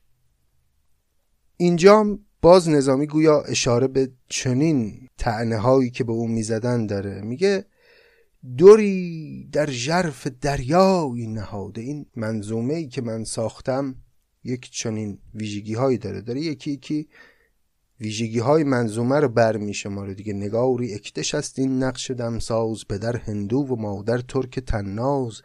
اینجا 1.57 2.19
باز 2.43 2.69
نظامی 2.69 3.07
گویا 3.07 3.41
اشاره 3.41 3.87
به 3.87 4.11
چنین 4.29 5.07
تعنه 5.17 5.57
هایی 5.57 5.89
که 5.89 6.03
به 6.03 6.11
اون 6.11 6.31
می‌زدن 6.31 6.85
داره. 6.85 7.21
میگه 7.21 7.65
دوری 8.57 9.49
در 9.51 9.69
ژرف 9.69 10.27
دریایی 10.27 11.27
نهاده. 11.27 11.81
این 11.81 12.05
منظومه 12.15 12.73
ای 12.73 12.87
که 12.87 13.01
من 13.01 13.23
ساختم 13.23 13.95
یک 14.43 14.71
چنین 14.71 15.19
ویژگی 15.33 15.73
هایی 15.73 15.97
داره. 15.97 16.21
داره 16.21 16.41
یکی 16.41 16.71
یکی 16.71 17.07
ویژگی 17.99 18.39
های 18.39 18.63
منظومه 18.63 19.19
رو 19.19 19.27
برمی 19.27 19.73
شماره 19.73 20.13
دیگه 20.13 20.33
نگاری 20.33 20.93
اکتش 20.93 21.35
است 21.35 21.59
این 21.59 21.83
نقش 21.83 22.11
دمساز 22.11 22.87
پدر 22.89 23.17
هندو 23.17 23.57
و 23.57 23.75
مادر 23.75 24.17
ترک 24.17 24.59
تناز 24.59 25.41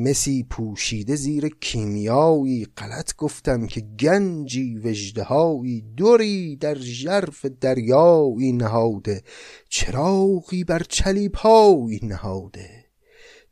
مسی 0.00 0.42
پوشیده 0.42 1.16
زیر 1.16 1.48
کیمیایی 1.48 2.64
غلط 2.76 3.16
گفتم 3.16 3.66
که 3.66 3.80
گنجی 3.80 4.76
وجدهایی 4.76 5.80
دوری 5.96 6.56
در 6.56 6.78
ژرف 6.78 7.44
دریایی 7.44 8.52
نهاده 8.52 9.22
چراغی 9.68 10.64
بر 10.64 10.82
چلیپایی 10.88 12.00
نهاده. 12.02 12.84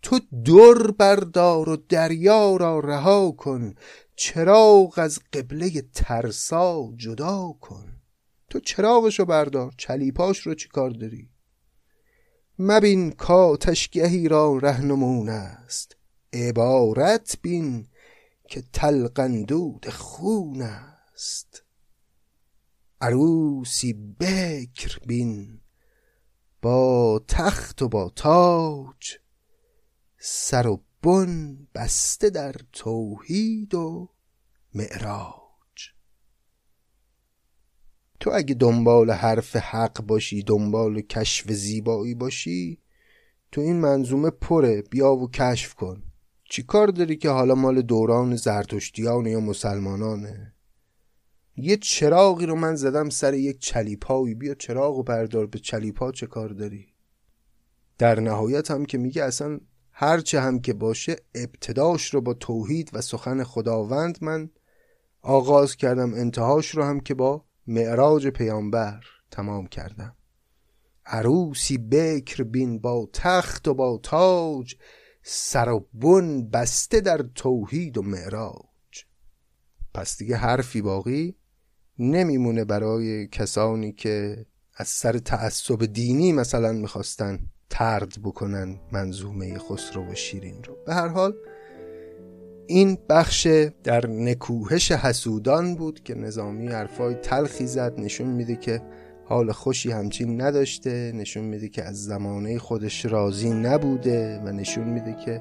تو 0.03 0.21
دور 0.45 0.91
بردار 0.91 1.69
و 1.69 1.77
دریا 1.77 2.57
را 2.57 2.81
رها 2.81 3.31
کن 3.31 3.75
چراغ 4.17 4.95
از 4.97 5.21
قبله 5.33 5.83
ترسا 5.95 6.93
جدا 6.97 7.55
کن. 7.61 7.93
تو 8.51 8.61
چراغشو 8.61 9.25
بردار 9.25 9.75
چلیپاش 9.79 10.39
رو 10.39 10.55
چی 10.55 10.69
کار 10.69 10.91
داری؟ 10.91 11.31
مبین 12.59 13.11
کاتشگهی 13.11 14.29
را 14.29 14.59
رهنمون 14.59 15.29
است. 15.29 15.96
عبارت 16.37 17.37
بین 17.43 17.89
که 18.49 18.63
تلقندود 18.73 19.89
خون 19.89 20.63
است. 20.63 21.63
عروسی 23.01 23.93
بکر 23.93 24.99
بین 25.07 25.61
با 26.63 27.25
تخت 27.29 27.83
و 27.83 27.89
با 27.89 28.13
تاج 28.17 29.19
سر 30.19 30.67
و 30.67 30.83
بن 31.03 31.59
بسته 31.75 32.31
در 32.31 32.55
توحید 32.73 33.75
و 33.75 34.09
معراج. 34.75 35.93
تو 38.21 38.31
اگه 38.35 38.55
دنبال 38.55 39.11
حرف 39.11 39.57
حق 39.57 40.03
باشی 40.03 40.43
دنبال 40.43 41.01
کشف 41.01 41.53
زیبایی 41.53 42.15
باشی 42.15 42.83
تو 43.53 43.61
این 43.61 43.77
منظومه 43.81 44.31
پره 44.31 44.83
بیا 44.83 45.13
و 45.13 45.31
کشف 45.31 45.75
کن. 45.75 46.03
چی 46.49 46.63
کار 46.63 46.89
داری 46.89 47.17
که 47.17 47.31
حالا 47.31 47.55
مال 47.55 47.83
دوران 47.83 48.37
زرتشتیان 48.37 49.27
یا 49.27 49.41
مسلمانانه؟ 49.41 50.53
یه 51.57 51.77
چراغی 51.77 52.47
رو 52.47 52.55
من 52.55 52.75
زدم 52.75 53.09
سر 53.09 53.35
یک 53.35 53.59
چلیپایی. 53.59 54.35
بیا 54.35 54.55
چراغ 54.55 54.99
و 54.99 55.03
بردار 55.03 55.47
به 55.47 55.59
چلیپا 55.59 56.13
چه 56.13 56.27
کار 56.27 56.49
داری؟ 56.49 56.87
در 57.99 58.21
نهایت 58.21 58.71
هم 58.71 58.85
که 58.85 58.99
میگه 58.99 59.25
اصلا 59.25 59.61
هرچه 59.93 60.41
هم 60.41 60.61
که 60.61 60.73
باشه 60.73 61.17
ابتداش 61.35 62.15
رو 62.15 62.21
با 62.21 62.35
توحید 62.35 62.91
و 62.93 63.01
سخن 63.01 63.45
خداوند 63.45 64.19
من 64.21 64.51
آغاز 65.23 65.77
کردم. 65.77 66.15
انتهاش 66.15 66.71
رو 66.71 66.83
هم 66.83 67.01
که 67.01 67.15
با 67.15 67.45
معراج 67.67 68.27
پیامبر 68.27 69.01
تمام 69.31 69.67
کردم. 69.67 70.17
عروسی 71.07 71.79
بکر 71.79 72.43
بین 72.43 72.79
با 72.79 73.09
تخت 73.13 73.69
و 73.69 73.75
با 73.75 74.01
تاج 74.03 74.75
سر 75.29 75.69
و 75.69 75.87
بن 75.95 76.49
بسته 76.51 77.01
در 77.01 77.25
توحید 77.35 77.99
و 77.99 78.03
معراج. 78.03 79.05
پس 79.95 80.19
دیگه 80.19 80.37
حرفی 80.37 80.83
باقی 80.83 81.37
نمیمونه 81.99 82.65
برای 82.65 83.27
کسانی 83.27 83.93
که 83.93 84.47
از 84.77 84.89
سر 84.89 85.19
تعصب 85.19 85.85
دینی 85.85 86.33
مثلا 86.33 86.73
می‌خواستن 86.73 87.39
ترد 87.71 88.17
بکنن 88.25 88.81
منظومه 88.93 89.59
خسرو 89.59 90.13
و 90.13 90.15
شیرین 90.15 90.65
رو. 90.65 90.77
به 90.87 90.95
هر 90.95 91.09
حال 91.09 91.35
این 92.67 92.99
بخش 93.09 93.47
در 93.85 94.07
نکوهش 94.07 94.93
حسودان 94.93 95.75
بود 95.75 96.03
که 96.03 96.15
نظامی 96.15 96.69
حرفای 96.69 97.15
تلخی 97.15 97.67
زد 97.67 98.01
نشون 98.01 98.29
میده 98.29 98.57
که 98.57 98.83
حال 99.29 99.53
خوشی 99.53 99.91
همچین 99.91 100.41
نداشته 100.41 101.13
نشون 101.15 101.45
میده 101.45 101.69
که 101.69 101.85
از 101.85 102.05
زمانه 102.05 102.59
خودش 102.59 103.07
راضی 103.07 103.51
نبوده 103.51 104.41
و 104.45 104.53
نشون 104.53 104.85
میده 104.85 105.17
که 105.25 105.41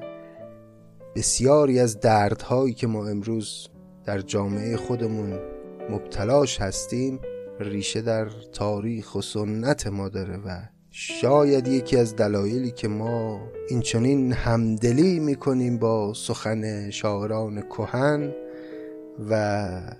بسیاری 1.16 1.80
از 1.80 2.00
دردهایی 2.00 2.74
که 2.74 2.86
ما 2.86 3.08
امروز 3.08 3.68
در 4.04 4.20
جامعه 4.20 4.76
خودمون 4.76 5.38
مبتلاش 5.90 6.60
هستیم 6.60 7.20
ریشه 7.60 8.02
در 8.02 8.28
تاریخ 8.52 9.14
و 9.14 9.20
سنت 9.20 9.86
ما 9.86 10.08
داره 10.08 10.36
و 10.36 10.60
شاید 10.90 11.68
یکی 11.68 11.96
از 11.96 12.16
دلایلی 12.16 12.70
که 12.70 12.88
ما 12.88 13.40
این 13.68 13.80
چنین 13.80 14.32
همدلی 14.32 15.20
می‌کنیم 15.20 15.78
با 15.78 16.14
سخن 16.14 16.90
شاعران 16.90 17.62
کهن 17.62 18.32
و 19.30 19.96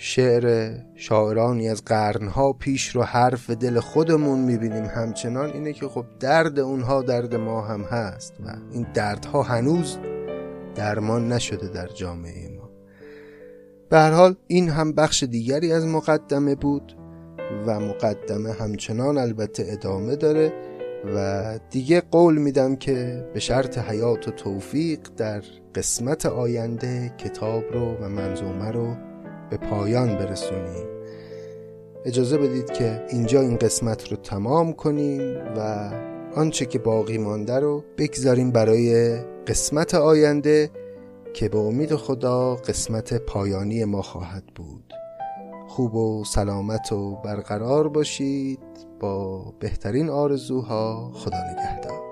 شعر 0.00 0.74
شاعرانی 0.94 1.68
از 1.68 1.84
قرنها 1.84 2.52
پیش 2.52 2.88
رو 2.96 3.02
حرف 3.02 3.50
دل 3.50 3.80
خودمون 3.80 4.38
می‌بینیم. 4.38 4.84
همچنان 4.84 5.50
اینه 5.50 5.72
که 5.72 5.88
خب 5.88 6.04
درد 6.20 6.58
اونها 6.58 7.02
درد 7.02 7.34
ما 7.34 7.62
هم 7.62 7.80
هست 7.80 8.34
و 8.46 8.54
این 8.72 8.86
دردها 8.94 9.42
هنوز 9.42 9.98
درمان 10.74 11.32
نشده 11.32 11.68
در 11.68 11.86
جامعه 11.86 12.48
ما. 12.48 12.70
به 13.90 13.98
هر 13.98 14.10
حال 14.10 14.34
این 14.46 14.68
هم 14.68 14.92
بخش 14.92 15.22
دیگری 15.22 15.72
از 15.72 15.86
مقدمه 15.86 16.54
بود 16.54 16.96
و 17.66 17.80
مقدمه 17.80 18.52
همچنان 18.52 19.18
البته 19.18 19.64
ادامه 19.68 20.16
داره 20.16 20.52
و 21.14 21.58
دیگه 21.70 22.00
قول 22.00 22.38
میدم 22.38 22.76
که 22.76 23.26
به 23.34 23.40
شرط 23.40 23.78
حیات 23.78 24.28
و 24.28 24.30
توفیق 24.30 25.00
در 25.16 25.42
قسمت 25.74 26.26
آینده 26.26 27.14
کتاب 27.18 27.64
رو 27.72 27.94
و 27.94 28.08
منظومه 28.08 28.70
رو 28.70 29.07
به 29.50 29.56
پایان 29.56 30.18
برسونیم. 30.18 30.86
اجازه 32.04 32.38
بدید 32.38 32.70
که 32.70 33.04
اینجا 33.10 33.40
این 33.40 33.56
قسمت 33.56 34.08
رو 34.08 34.16
تمام 34.16 34.72
کنیم 34.72 35.36
و 35.56 35.90
آنچه 36.36 36.66
که 36.66 36.78
باقی 36.78 37.18
مانده 37.18 37.58
رو 37.58 37.84
بگذاریم 37.98 38.50
برای 38.50 39.18
قسمت 39.46 39.94
آینده 39.94 40.70
که 41.34 41.48
به 41.48 41.58
امید 41.58 41.94
خدا 41.94 42.54
قسمت 42.54 43.14
پایانی 43.14 43.84
ما 43.84 44.02
خواهد 44.02 44.44
بود. 44.54 44.94
خوب 45.68 45.94
و 45.94 46.24
سلامت 46.24 46.92
و 46.92 47.16
برقرار 47.16 47.88
باشید 47.88 48.60
با 49.00 49.44
بهترین 49.60 50.10
آرزوها. 50.10 51.10
خدا 51.14 51.38
نگهدار. 51.52 52.07